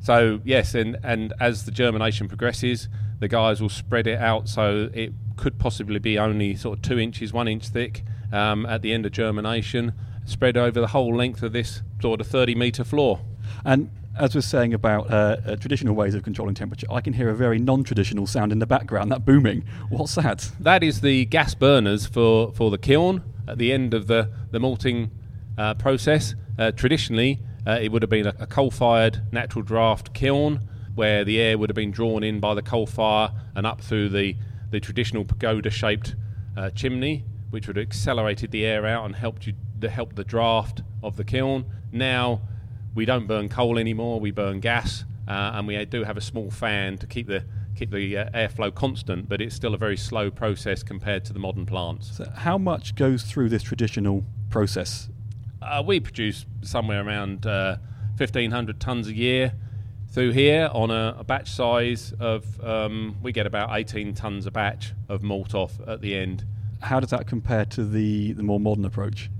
So 0.00 0.40
yes, 0.44 0.74
and 0.74 0.98
and 1.04 1.32
as 1.38 1.66
the 1.66 1.70
germination 1.70 2.26
progresses, 2.26 2.88
the 3.20 3.28
guys 3.28 3.62
will 3.62 3.68
spread 3.68 4.08
it 4.08 4.18
out 4.18 4.48
so 4.48 4.90
it 4.92 5.12
could 5.36 5.60
possibly 5.60 6.00
be 6.00 6.18
only 6.18 6.56
sort 6.56 6.78
of 6.78 6.82
two 6.82 6.98
inches, 6.98 7.32
one 7.32 7.46
inch 7.46 7.68
thick 7.68 8.02
um, 8.32 8.66
at 8.66 8.82
the 8.82 8.92
end 8.92 9.06
of 9.06 9.12
germination, 9.12 9.92
spread 10.24 10.56
over 10.56 10.80
the 10.80 10.88
whole 10.88 11.14
length 11.14 11.44
of 11.44 11.52
this 11.52 11.82
sort 12.02 12.20
of 12.20 12.26
30 12.26 12.56
metre 12.56 12.82
floor. 12.82 13.20
And 13.64 13.88
as 14.16 14.34
we're 14.34 14.40
saying 14.40 14.74
about 14.74 15.10
uh, 15.10 15.36
uh, 15.46 15.56
traditional 15.56 15.94
ways 15.94 16.14
of 16.14 16.22
controlling 16.22 16.54
temperature, 16.54 16.86
I 16.90 17.00
can 17.00 17.12
hear 17.12 17.30
a 17.30 17.34
very 17.34 17.58
non-traditional 17.58 18.26
sound 18.26 18.52
in 18.52 18.58
the 18.58 18.66
background. 18.66 19.10
That 19.10 19.24
booming. 19.24 19.64
What's 19.88 20.14
that? 20.14 20.50
That 20.60 20.82
is 20.82 21.00
the 21.00 21.24
gas 21.24 21.54
burners 21.54 22.06
for, 22.06 22.52
for 22.52 22.70
the 22.70 22.78
kiln 22.78 23.22
at 23.48 23.58
the 23.58 23.72
end 23.72 23.92
of 23.94 24.06
the 24.06 24.30
the 24.50 24.60
malting 24.60 25.10
uh, 25.58 25.74
process. 25.74 26.34
Uh, 26.58 26.70
traditionally, 26.70 27.40
uh, 27.66 27.78
it 27.80 27.90
would 27.90 28.02
have 28.02 28.10
been 28.10 28.26
a, 28.26 28.34
a 28.38 28.46
coal 28.46 28.70
fired 28.70 29.22
natural 29.32 29.62
draft 29.62 30.14
kiln 30.14 30.60
where 30.94 31.24
the 31.24 31.40
air 31.40 31.58
would 31.58 31.68
have 31.68 31.74
been 31.74 31.90
drawn 31.90 32.22
in 32.22 32.38
by 32.38 32.54
the 32.54 32.62
coal 32.62 32.86
fire 32.86 33.30
and 33.56 33.66
up 33.66 33.80
through 33.80 34.08
the, 34.08 34.36
the 34.70 34.78
traditional 34.78 35.24
pagoda 35.24 35.70
shaped 35.70 36.14
uh, 36.56 36.70
chimney, 36.70 37.24
which 37.50 37.66
would 37.66 37.76
have 37.76 37.86
accelerated 37.86 38.52
the 38.52 38.64
air 38.64 38.86
out 38.86 39.04
and 39.04 39.16
helped 39.16 39.46
you 39.46 39.54
help 39.88 40.14
the 40.14 40.24
draft 40.24 40.82
of 41.02 41.16
the 41.16 41.24
kiln. 41.24 41.64
Now 41.92 42.40
we 42.94 43.04
don't 43.04 43.26
burn 43.26 43.48
coal 43.48 43.78
anymore; 43.78 44.20
we 44.20 44.30
burn 44.30 44.60
gas, 44.60 45.04
uh, 45.28 45.52
and 45.54 45.66
we 45.66 45.82
do 45.84 46.04
have 46.04 46.16
a 46.16 46.22
small 46.22 46.50
fan 46.50 46.98
to 46.98 47.06
keep 47.06 47.26
the 47.26 47.44
keep 47.76 47.90
the 47.90 48.18
uh, 48.18 48.30
airflow 48.30 48.74
constant. 48.74 49.28
But 49.28 49.40
it's 49.40 49.54
still 49.54 49.74
a 49.74 49.78
very 49.78 49.96
slow 49.96 50.30
process 50.30 50.82
compared 50.82 51.24
to 51.26 51.32
the 51.32 51.38
modern 51.38 51.66
plants. 51.66 52.16
So, 52.16 52.30
how 52.34 52.58
much 52.58 52.94
goes 52.94 53.24
through 53.24 53.48
this 53.48 53.62
traditional 53.62 54.24
process 54.50 55.08
uh, 55.64 55.82
we 55.84 56.00
produce 56.00 56.44
somewhere 56.62 57.04
around 57.04 57.46
uh, 57.46 57.76
1,500 58.16 58.78
tonnes 58.78 59.06
a 59.06 59.14
year 59.14 59.54
through 60.08 60.32
here 60.32 60.68
on 60.72 60.90
a, 60.90 61.16
a 61.18 61.24
batch 61.24 61.50
size 61.50 62.12
of, 62.20 62.62
um, 62.62 63.16
we 63.22 63.32
get 63.32 63.46
about 63.46 63.70
18 63.72 64.14
tonnes 64.14 64.46
a 64.46 64.50
batch 64.50 64.92
of 65.08 65.22
malt 65.22 65.54
off 65.54 65.80
at 65.86 66.00
the 66.00 66.14
end. 66.14 66.44
How 66.80 67.00
does 67.00 67.10
that 67.10 67.26
compare 67.26 67.64
to 67.66 67.84
the, 67.84 68.32
the 68.32 68.42
more 68.42 68.60
modern 68.60 68.84
approach? 68.84 69.30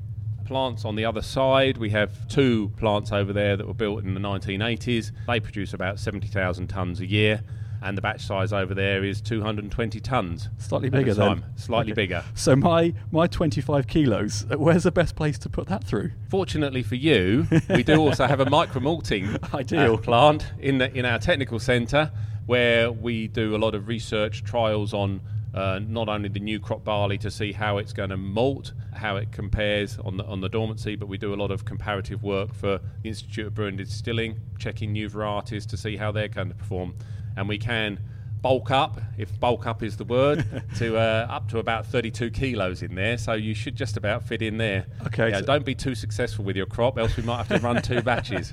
Plants 0.44 0.84
on 0.84 0.94
the 0.94 1.04
other 1.04 1.22
side, 1.22 1.78
we 1.78 1.90
have 1.90 2.28
two 2.28 2.70
plants 2.76 3.12
over 3.12 3.32
there 3.32 3.56
that 3.56 3.66
were 3.66 3.74
built 3.74 4.04
in 4.04 4.14
the 4.14 4.20
1980s. 4.20 5.12
They 5.26 5.40
produce 5.40 5.74
about 5.74 5.98
70,000 5.98 6.68
tonnes 6.68 7.00
a 7.00 7.06
year 7.06 7.42
and 7.84 7.98
the 7.98 8.02
batch 8.02 8.22
size 8.22 8.52
over 8.52 8.74
there 8.74 9.04
is 9.04 9.20
220 9.20 10.00
tons. 10.00 10.48
Slightly 10.56 10.88
bigger 10.88 11.12
then. 11.12 11.44
Slightly 11.56 11.92
okay. 11.92 12.02
bigger. 12.02 12.24
So 12.34 12.56
my 12.56 12.94
my 13.12 13.26
25 13.26 13.86
kilos. 13.86 14.46
Where's 14.48 14.84
the 14.84 14.90
best 14.90 15.14
place 15.16 15.38
to 15.40 15.50
put 15.50 15.68
that 15.68 15.84
through? 15.84 16.12
Fortunately 16.30 16.82
for 16.82 16.94
you, 16.94 17.46
we 17.68 17.82
do 17.82 17.96
also 18.00 18.26
have 18.26 18.40
a 18.40 18.48
micro 18.48 18.80
malting 18.80 19.36
Ideal. 19.54 19.94
Uh, 19.94 19.96
plant 19.98 20.52
in 20.58 20.78
the, 20.78 20.92
in 20.96 21.04
our 21.04 21.18
technical 21.18 21.58
centre 21.58 22.10
where 22.46 22.90
we 22.90 23.28
do 23.28 23.54
a 23.54 23.58
lot 23.58 23.74
of 23.74 23.86
research 23.86 24.44
trials 24.44 24.94
on. 24.94 25.20
Uh, 25.54 25.78
not 25.86 26.08
only 26.08 26.28
the 26.28 26.40
new 26.40 26.58
crop 26.58 26.82
barley 26.82 27.16
to 27.16 27.30
see 27.30 27.52
how 27.52 27.78
it's 27.78 27.92
going 27.92 28.10
to 28.10 28.16
malt, 28.16 28.72
how 28.92 29.16
it 29.16 29.30
compares 29.30 29.98
on 29.98 30.16
the 30.16 30.24
on 30.24 30.40
the 30.40 30.48
dormancy, 30.48 30.96
but 30.96 31.06
we 31.06 31.16
do 31.16 31.32
a 31.32 31.36
lot 31.36 31.52
of 31.52 31.64
comparative 31.64 32.24
work 32.24 32.52
for 32.52 32.80
the 33.02 33.08
Institute 33.08 33.46
of 33.46 33.54
Brewing 33.54 33.78
and 33.78 33.86
Distilling, 33.86 34.40
checking 34.58 34.92
new 34.92 35.08
varieties 35.08 35.64
to 35.66 35.76
see 35.76 35.96
how 35.96 36.10
they're 36.10 36.26
going 36.26 36.48
to 36.48 36.56
perform. 36.56 36.96
And 37.36 37.48
we 37.48 37.58
can 37.58 38.00
bulk 38.44 38.70
up, 38.70 39.00
if 39.16 39.40
bulk 39.40 39.66
up 39.66 39.82
is 39.82 39.96
the 39.96 40.04
word, 40.04 40.44
to 40.76 40.98
uh, 40.98 41.26
up 41.30 41.48
to 41.48 41.58
about 41.58 41.86
32 41.86 42.30
kilos 42.30 42.82
in 42.82 42.94
there. 42.94 43.16
So 43.16 43.32
you 43.32 43.54
should 43.54 43.74
just 43.74 43.96
about 43.96 44.22
fit 44.22 44.42
in 44.42 44.58
there. 44.58 44.84
Okay. 45.06 45.30
Yeah, 45.30 45.38
so 45.38 45.46
don't 45.46 45.64
be 45.64 45.74
too 45.74 45.94
successful 45.94 46.44
with 46.44 46.54
your 46.54 46.66
crop, 46.66 46.98
else 46.98 47.16
we 47.16 47.22
might 47.22 47.38
have 47.38 47.48
to 47.48 47.66
run 47.66 47.80
two 47.80 48.02
batches. 48.10 48.52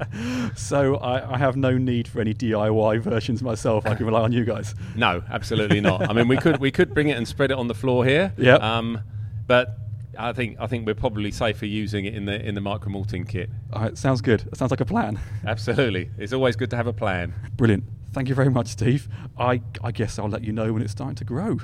So 0.55 0.95
I, 0.95 1.33
I, 1.33 1.37
have 1.37 1.57
no 1.57 1.77
need 1.77 2.07
for 2.07 2.21
any 2.21 2.33
DIY 2.33 3.01
versions 3.01 3.43
myself. 3.43 3.85
I 3.85 3.95
can 3.95 4.05
rely 4.05 4.21
on 4.21 4.31
you 4.31 4.45
guys. 4.45 4.75
No, 4.95 5.21
absolutely 5.29 5.81
not. 5.81 6.09
I 6.09 6.13
mean, 6.13 6.29
we 6.29 6.37
could 6.37 6.59
we 6.59 6.71
could 6.71 6.93
bring 6.93 7.09
it 7.09 7.17
and 7.17 7.27
spread 7.27 7.51
it 7.51 7.57
on 7.57 7.67
the 7.67 7.75
floor 7.75 8.05
here. 8.05 8.33
Yeah. 8.37 8.55
Um, 8.55 9.01
but 9.45 9.77
I 10.17 10.31
think 10.31 10.55
I 10.57 10.67
think 10.67 10.87
we're 10.87 10.95
probably 10.95 11.31
safer 11.31 11.65
using 11.65 12.05
it 12.05 12.15
in 12.15 12.23
the 12.23 12.39
in 12.41 12.55
the 12.55 12.61
micro 12.61 12.89
malting 12.89 13.25
kit. 13.25 13.49
All 13.73 13.81
right, 13.81 13.97
sounds 13.97 14.21
good. 14.21 14.39
That 14.39 14.55
sounds 14.55 14.71
like 14.71 14.79
a 14.79 14.85
plan. 14.85 15.19
Absolutely, 15.45 16.11
it's 16.17 16.31
always 16.31 16.55
good 16.55 16.69
to 16.69 16.77
have 16.77 16.87
a 16.87 16.93
plan. 16.93 17.33
Brilliant. 17.57 17.83
Thank 18.13 18.27
you 18.27 18.35
very 18.35 18.49
much, 18.49 18.67
Steve. 18.67 19.07
I, 19.37 19.61
I 19.81 19.91
guess 19.91 20.19
I'll 20.19 20.27
let 20.27 20.43
you 20.43 20.51
know 20.51 20.73
when 20.73 20.81
it's 20.81 20.91
starting 20.91 21.15
to 21.15 21.23
grow. 21.23 21.59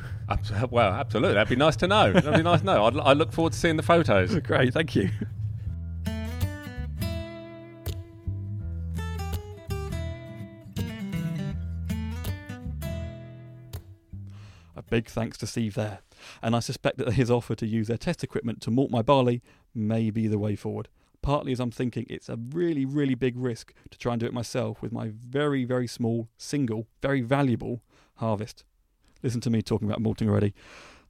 Well, 0.72 0.94
absolutely, 0.94 1.34
that'd 1.34 1.50
be 1.50 1.58
nice 1.58 1.76
to 1.78 1.88
know. 1.88 2.14
That'd 2.14 2.36
be 2.36 2.44
nice 2.44 2.62
to 2.62 2.66
know. 2.66 2.86
I'd, 2.86 2.98
I 2.98 3.14
look 3.14 3.34
forward 3.34 3.54
to 3.54 3.60
seeing 3.60 3.76
the 3.76 3.84
photos. 3.84 4.34
Great, 4.44 4.74
thank 4.74 4.96
you. 4.96 5.10
A 14.76 14.82
big 14.90 15.08
thanks 15.08 15.38
to 15.40 15.48
Steve 15.48 15.74
there, 15.76 16.00
and 16.42 16.56
I 16.56 16.60
suspect 16.60 16.98
that 17.00 17.14
his 17.14 17.30
offer 17.30 17.56
to 17.56 17.66
use 17.66 17.88
their 17.88 17.98
test 17.98 18.24
equipment 18.24 18.62
to 18.62 18.72
malt 18.72 18.92
my 18.92 19.02
barley 19.02 19.42
may 19.76 20.12
be 20.12 20.28
the 20.28 20.40
way 20.40 20.56
forward. 20.56 20.88
Partly 21.28 21.52
as 21.52 21.60
I'm 21.60 21.72
thinking 21.72 22.06
it's 22.10 22.30
a 22.30 22.38
really, 22.38 22.86
really 22.86 23.14
big 23.14 23.36
risk 23.36 23.74
to 23.90 23.98
try 23.98 24.14
and 24.14 24.20
do 24.22 24.26
it 24.26 24.34
myself 24.34 24.82
with 24.82 24.94
my 24.94 25.12
very, 25.14 25.66
very 25.66 25.86
small, 25.86 26.30
single, 26.38 26.88
very 27.02 27.20
valuable 27.20 27.82
harvest. 28.16 28.64
Listen 29.22 29.42
to 29.42 29.50
me 29.50 29.62
talking 29.62 29.90
about 29.90 30.00
malting 30.00 30.30
already. 30.30 30.54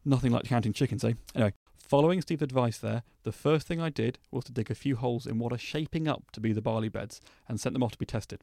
Nothing 0.03 0.32
like 0.32 0.45
counting 0.45 0.73
chickens, 0.73 1.03
eh? 1.03 1.13
Anyway, 1.36 1.53
following 1.77 2.19
Steve's 2.19 2.41
advice 2.41 2.80
there, 2.80 3.03
the 3.21 3.32
first 3.32 3.67
thing 3.67 3.80
I 3.80 3.91
did 3.91 4.17
was 4.32 4.45
to 4.45 4.51
dig 4.51 4.71
a 4.71 4.73
few 4.73 4.95
holes 4.95 5.27
in 5.27 5.38
what 5.38 5.53
are 5.53 5.58
shaping 5.60 6.08
up 6.08 6.32
to 6.32 6.39
be 6.39 6.51
the 6.51 6.63
barley 6.63 6.89
beds 6.89 7.21
and 7.47 7.60
sent 7.60 7.73
them 7.73 7.84
off 7.84 7.91
to 7.91 7.99
be 7.99 8.06
tested. 8.08 8.41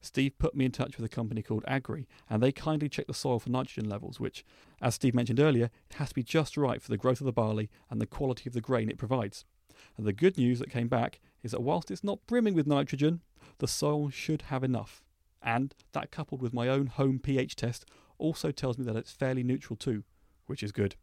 Steve 0.00 0.38
put 0.38 0.54
me 0.54 0.64
in 0.64 0.72
touch 0.72 0.96
with 0.96 1.04
a 1.04 1.14
company 1.14 1.42
called 1.42 1.64
Agrii, 1.68 2.06
and 2.30 2.42
they 2.42 2.52
kindly 2.52 2.88
checked 2.88 3.08
the 3.08 3.12
soil 3.12 3.38
for 3.38 3.50
nitrogen 3.50 3.86
levels, 3.86 4.18
which, 4.18 4.46
as 4.80 4.94
Steve 4.94 5.14
mentioned 5.14 5.40
earlier, 5.40 5.68
it 5.90 5.96
has 5.96 6.08
to 6.08 6.14
be 6.14 6.22
just 6.22 6.56
right 6.56 6.80
for 6.80 6.88
the 6.88 6.96
growth 6.96 7.20
of 7.20 7.26
the 7.26 7.32
barley 7.32 7.68
and 7.90 8.00
the 8.00 8.06
quality 8.06 8.48
of 8.48 8.54
the 8.54 8.62
grain 8.62 8.88
it 8.88 8.96
provides. 8.96 9.44
And 9.96 10.06
the 10.06 10.12
good 10.12 10.36
news 10.36 10.58
that 10.58 10.70
came 10.70 10.88
back 10.88 11.20
is 11.42 11.52
that 11.52 11.62
whilst 11.62 11.90
it's 11.90 12.04
not 12.04 12.26
brimming 12.26 12.54
with 12.54 12.66
nitrogen, 12.66 13.20
the 13.58 13.68
soil 13.68 14.10
should 14.10 14.42
have 14.42 14.64
enough. 14.64 15.02
And 15.42 15.74
that 15.92 16.10
coupled 16.10 16.40
with 16.40 16.52
my 16.52 16.68
own 16.68 16.86
home 16.86 17.18
pH 17.18 17.56
test 17.56 17.84
also 18.18 18.50
tells 18.50 18.78
me 18.78 18.84
that 18.84 18.96
it's 18.96 19.12
fairly 19.12 19.42
neutral 19.42 19.76
too, 19.76 20.04
which 20.46 20.62
is 20.62 20.72
good. 20.72 20.96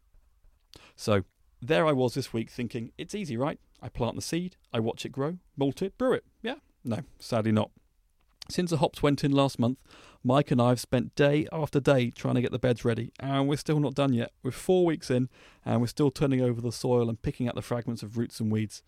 So, 0.96 1.24
there 1.60 1.86
I 1.86 1.92
was 1.92 2.14
this 2.14 2.32
week 2.32 2.50
thinking, 2.50 2.92
it's 2.96 3.14
easy, 3.14 3.36
right? 3.36 3.60
I 3.82 3.88
plant 3.90 4.16
the 4.16 4.22
seed, 4.22 4.56
I 4.72 4.80
watch 4.80 5.04
it 5.04 5.12
grow, 5.12 5.38
malt 5.56 5.82
it, 5.82 5.98
brew 5.98 6.14
it. 6.14 6.24
Yeah? 6.42 6.54
No, 6.84 7.00
sadly 7.18 7.52
not. 7.52 7.70
Since 8.50 8.70
the 8.70 8.78
hops 8.78 9.00
went 9.00 9.22
in 9.22 9.30
last 9.30 9.60
month, 9.60 9.78
Mike 10.24 10.50
and 10.50 10.60
I 10.60 10.70
have 10.70 10.80
spent 10.80 11.14
day 11.14 11.46
after 11.52 11.78
day 11.78 12.10
trying 12.10 12.34
to 12.34 12.42
get 12.42 12.50
the 12.50 12.58
beds 12.58 12.84
ready, 12.84 13.12
and 13.20 13.48
we're 13.48 13.56
still 13.56 13.78
not 13.78 13.94
done 13.94 14.12
yet. 14.12 14.32
We're 14.42 14.50
four 14.50 14.84
weeks 14.84 15.08
in, 15.08 15.28
and 15.64 15.80
we're 15.80 15.86
still 15.86 16.10
turning 16.10 16.42
over 16.42 16.60
the 16.60 16.72
soil 16.72 17.08
and 17.08 17.22
picking 17.22 17.48
out 17.48 17.54
the 17.54 17.62
fragments 17.62 18.02
of 18.02 18.18
roots 18.18 18.40
and 18.40 18.50
weeds. 18.50 18.82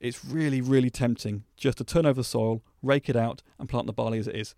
It's 0.00 0.24
really, 0.24 0.60
really 0.60 0.90
tempting 0.90 1.44
just 1.56 1.78
to 1.78 1.84
turn 1.84 2.04
over 2.04 2.20
the 2.20 2.24
soil, 2.24 2.62
rake 2.82 3.08
it 3.08 3.16
out, 3.16 3.42
and 3.60 3.68
plant 3.68 3.86
the 3.86 3.92
barley 3.92 4.18
as 4.18 4.26
it 4.26 4.34
is. 4.34 4.54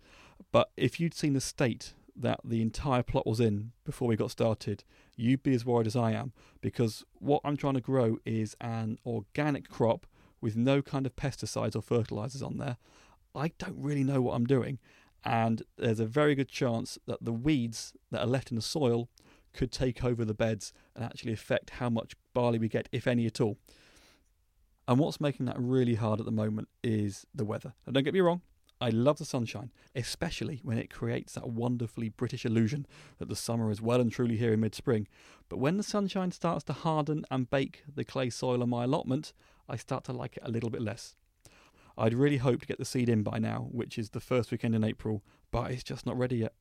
But 0.51 0.71
if 0.75 0.99
you'd 0.99 1.13
seen 1.13 1.33
the 1.33 1.41
state 1.41 1.93
that 2.15 2.39
the 2.43 2.61
entire 2.61 3.03
plot 3.03 3.27
was 3.27 3.39
in 3.39 3.71
before 3.85 4.07
we 4.07 4.15
got 4.15 4.31
started, 4.31 4.83
you'd 5.15 5.43
be 5.43 5.53
as 5.53 5.63
worried 5.63 5.87
as 5.87 5.95
I 5.95 6.11
am, 6.11 6.33
because 6.59 7.05
what 7.19 7.41
I'm 7.45 7.55
trying 7.55 7.75
to 7.75 7.81
grow 7.81 8.17
is 8.25 8.55
an 8.59 8.97
organic 9.05 9.69
crop 9.69 10.07
with 10.41 10.57
no 10.57 10.81
kind 10.81 11.05
of 11.05 11.15
pesticides 11.15 11.75
or 11.75 11.81
fertilizers 11.81 12.41
on 12.41 12.57
there. 12.57 12.77
I 13.35 13.49
don't 13.57 13.77
really 13.77 14.03
know 14.03 14.21
what 14.21 14.33
I'm 14.33 14.45
doing, 14.45 14.79
and 15.23 15.63
there's 15.77 15.99
a 15.99 16.05
very 16.05 16.35
good 16.35 16.49
chance 16.49 16.97
that 17.07 17.23
the 17.23 17.33
weeds 17.33 17.93
that 18.11 18.21
are 18.21 18.27
left 18.27 18.51
in 18.51 18.55
the 18.55 18.61
soil 18.61 19.09
could 19.53 19.71
take 19.71 20.03
over 20.03 20.23
the 20.25 20.33
beds 20.33 20.73
and 20.95 21.03
actually 21.03 21.33
affect 21.33 21.71
how 21.71 21.89
much 21.89 22.13
barley 22.33 22.59
we 22.59 22.69
get, 22.69 22.89
if 22.91 23.07
any 23.07 23.25
at 23.25 23.41
all. 23.41 23.57
And 24.87 24.97
what's 24.97 25.21
making 25.21 25.45
that 25.45 25.59
really 25.59 25.95
hard 25.95 26.19
at 26.19 26.25
the 26.25 26.31
moment 26.31 26.67
is 26.83 27.25
the 27.33 27.45
weather. 27.45 27.73
Now, 27.85 27.93
don't 27.93 28.03
get 28.03 28.13
me 28.13 28.21
wrong, 28.21 28.41
I 28.81 28.89
love 28.89 29.17
the 29.17 29.25
sunshine, 29.25 29.71
especially 29.93 30.61
when 30.63 30.77
it 30.77 30.89
creates 30.89 31.33
that 31.33 31.49
wonderfully 31.49 32.09
British 32.09 32.45
illusion 32.45 32.87
that 33.17 33.27
the 33.27 33.35
summer 33.35 33.69
is 33.71 33.81
well 33.81 33.99
and 33.99 34.09
truly 34.09 34.37
here 34.37 34.53
in 34.53 34.61
mid 34.61 34.73
spring. 34.73 35.07
But 35.49 35.59
when 35.59 35.75
the 35.75 35.83
sunshine 35.83 36.31
starts 36.31 36.63
to 36.65 36.73
harden 36.73 37.25
and 37.29 37.49
bake 37.49 37.83
the 37.93 38.05
clay 38.05 38.29
soil 38.29 38.63
on 38.63 38.69
my 38.69 38.85
allotment, 38.85 39.33
I 39.67 39.75
start 39.75 40.05
to 40.05 40.13
like 40.13 40.37
it 40.37 40.43
a 40.45 40.51
little 40.51 40.69
bit 40.69 40.81
less. 40.81 41.15
I'd 41.99 42.13
really 42.13 42.37
hoped 42.37 42.61
to 42.61 42.67
get 42.67 42.77
the 42.77 42.85
seed 42.85 43.09
in 43.09 43.23
by 43.23 43.39
now, 43.39 43.67
which 43.71 43.97
is 43.97 44.11
the 44.11 44.21
first 44.21 44.51
weekend 44.51 44.73
in 44.73 44.85
April, 44.85 45.21
but 45.51 45.71
it's 45.71 45.83
just 45.83 46.05
not 46.05 46.17
ready 46.17 46.37
yet. 46.37 46.53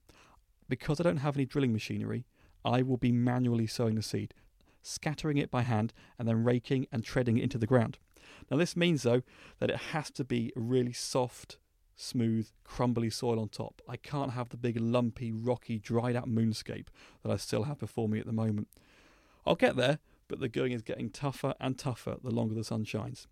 Because 0.68 0.98
I 0.98 1.04
don't 1.04 1.18
have 1.18 1.36
any 1.36 1.46
drilling 1.46 1.72
machinery, 1.72 2.26
I 2.64 2.82
will 2.82 2.96
be 2.96 3.12
manually 3.12 3.68
sowing 3.68 3.94
the 3.94 4.02
seed, 4.02 4.34
scattering 4.82 5.36
it 5.38 5.48
by 5.48 5.62
hand, 5.62 5.94
and 6.18 6.26
then 6.26 6.42
raking 6.42 6.88
and 6.90 7.04
treading 7.04 7.38
it 7.38 7.44
into 7.44 7.56
the 7.56 7.68
ground. 7.68 7.98
Now, 8.50 8.56
this 8.56 8.76
means, 8.76 9.04
though, 9.04 9.22
that 9.60 9.70
it 9.70 9.76
has 9.92 10.10
to 10.12 10.24
be 10.24 10.52
really 10.56 10.92
soft, 10.92 11.58
smooth, 11.94 12.48
crumbly 12.64 13.08
soil 13.08 13.38
on 13.38 13.48
top. 13.48 13.80
I 13.88 13.96
can't 13.96 14.32
have 14.32 14.48
the 14.48 14.56
big, 14.56 14.76
lumpy, 14.80 15.30
rocky, 15.30 15.78
dried 15.78 16.16
out 16.16 16.28
moonscape 16.28 16.88
that 17.22 17.30
I 17.30 17.36
still 17.36 17.62
have 17.62 17.78
before 17.78 18.08
me 18.08 18.18
at 18.18 18.26
the 18.26 18.32
moment. 18.32 18.66
I'll 19.46 19.54
get 19.54 19.76
there, 19.76 20.00
but 20.26 20.40
the 20.40 20.48
going 20.48 20.72
is 20.72 20.82
getting 20.82 21.10
tougher 21.10 21.54
and 21.60 21.78
tougher 21.78 22.16
the 22.22 22.32
longer 22.32 22.56
the 22.56 22.64
sun 22.64 22.84
shines. 22.84 23.28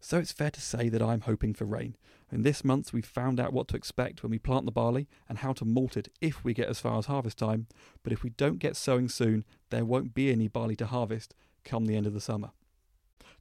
So 0.00 0.18
it's 0.18 0.32
fair 0.32 0.50
to 0.50 0.60
say 0.60 0.88
that 0.88 1.02
I'm 1.02 1.22
hoping 1.22 1.54
for 1.54 1.64
rain. 1.64 1.96
In 2.30 2.42
this 2.42 2.64
month, 2.64 2.92
we've 2.92 3.04
found 3.04 3.40
out 3.40 3.52
what 3.52 3.68
to 3.68 3.76
expect 3.76 4.22
when 4.22 4.30
we 4.30 4.38
plant 4.38 4.66
the 4.66 4.72
barley 4.72 5.08
and 5.28 5.38
how 5.38 5.52
to 5.54 5.64
malt 5.64 5.96
it 5.96 6.08
if 6.20 6.44
we 6.44 6.54
get 6.54 6.68
as 6.68 6.78
far 6.78 6.98
as 6.98 7.06
harvest 7.06 7.38
time. 7.38 7.66
But 8.02 8.12
if 8.12 8.22
we 8.22 8.30
don't 8.30 8.58
get 8.58 8.76
sowing 8.76 9.08
soon, 9.08 9.44
there 9.70 9.84
won't 9.84 10.14
be 10.14 10.30
any 10.30 10.48
barley 10.48 10.76
to 10.76 10.86
harvest 10.86 11.34
come 11.64 11.86
the 11.86 11.96
end 11.96 12.06
of 12.06 12.14
the 12.14 12.20
summer. 12.20 12.50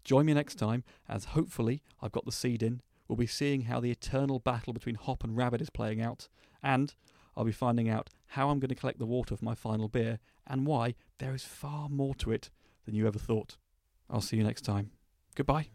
Join 0.03 0.25
me 0.25 0.33
next 0.33 0.55
time 0.55 0.83
as 1.07 1.25
hopefully 1.25 1.83
I've 2.01 2.11
got 2.11 2.25
the 2.25 2.31
seed 2.31 2.63
in. 2.63 2.81
We'll 3.07 3.17
be 3.17 3.27
seeing 3.27 3.63
how 3.63 3.79
the 3.79 3.91
eternal 3.91 4.39
battle 4.39 4.73
between 4.73 4.95
hop 4.95 5.23
and 5.23 5.35
rabbit 5.35 5.61
is 5.61 5.69
playing 5.69 6.01
out, 6.01 6.27
and 6.61 6.93
I'll 7.35 7.45
be 7.45 7.51
finding 7.51 7.89
out 7.89 8.09
how 8.27 8.49
I'm 8.49 8.59
going 8.59 8.69
to 8.69 8.75
collect 8.75 8.99
the 8.99 9.05
water 9.05 9.35
for 9.35 9.45
my 9.45 9.55
final 9.55 9.87
beer 9.87 10.19
and 10.45 10.65
why 10.65 10.95
there 11.19 11.33
is 11.33 11.43
far 11.43 11.87
more 11.87 12.15
to 12.15 12.31
it 12.31 12.49
than 12.85 12.95
you 12.95 13.07
ever 13.07 13.19
thought. 13.19 13.57
I'll 14.09 14.21
see 14.21 14.37
you 14.37 14.43
next 14.43 14.61
time. 14.61 14.91
Goodbye. 15.35 15.67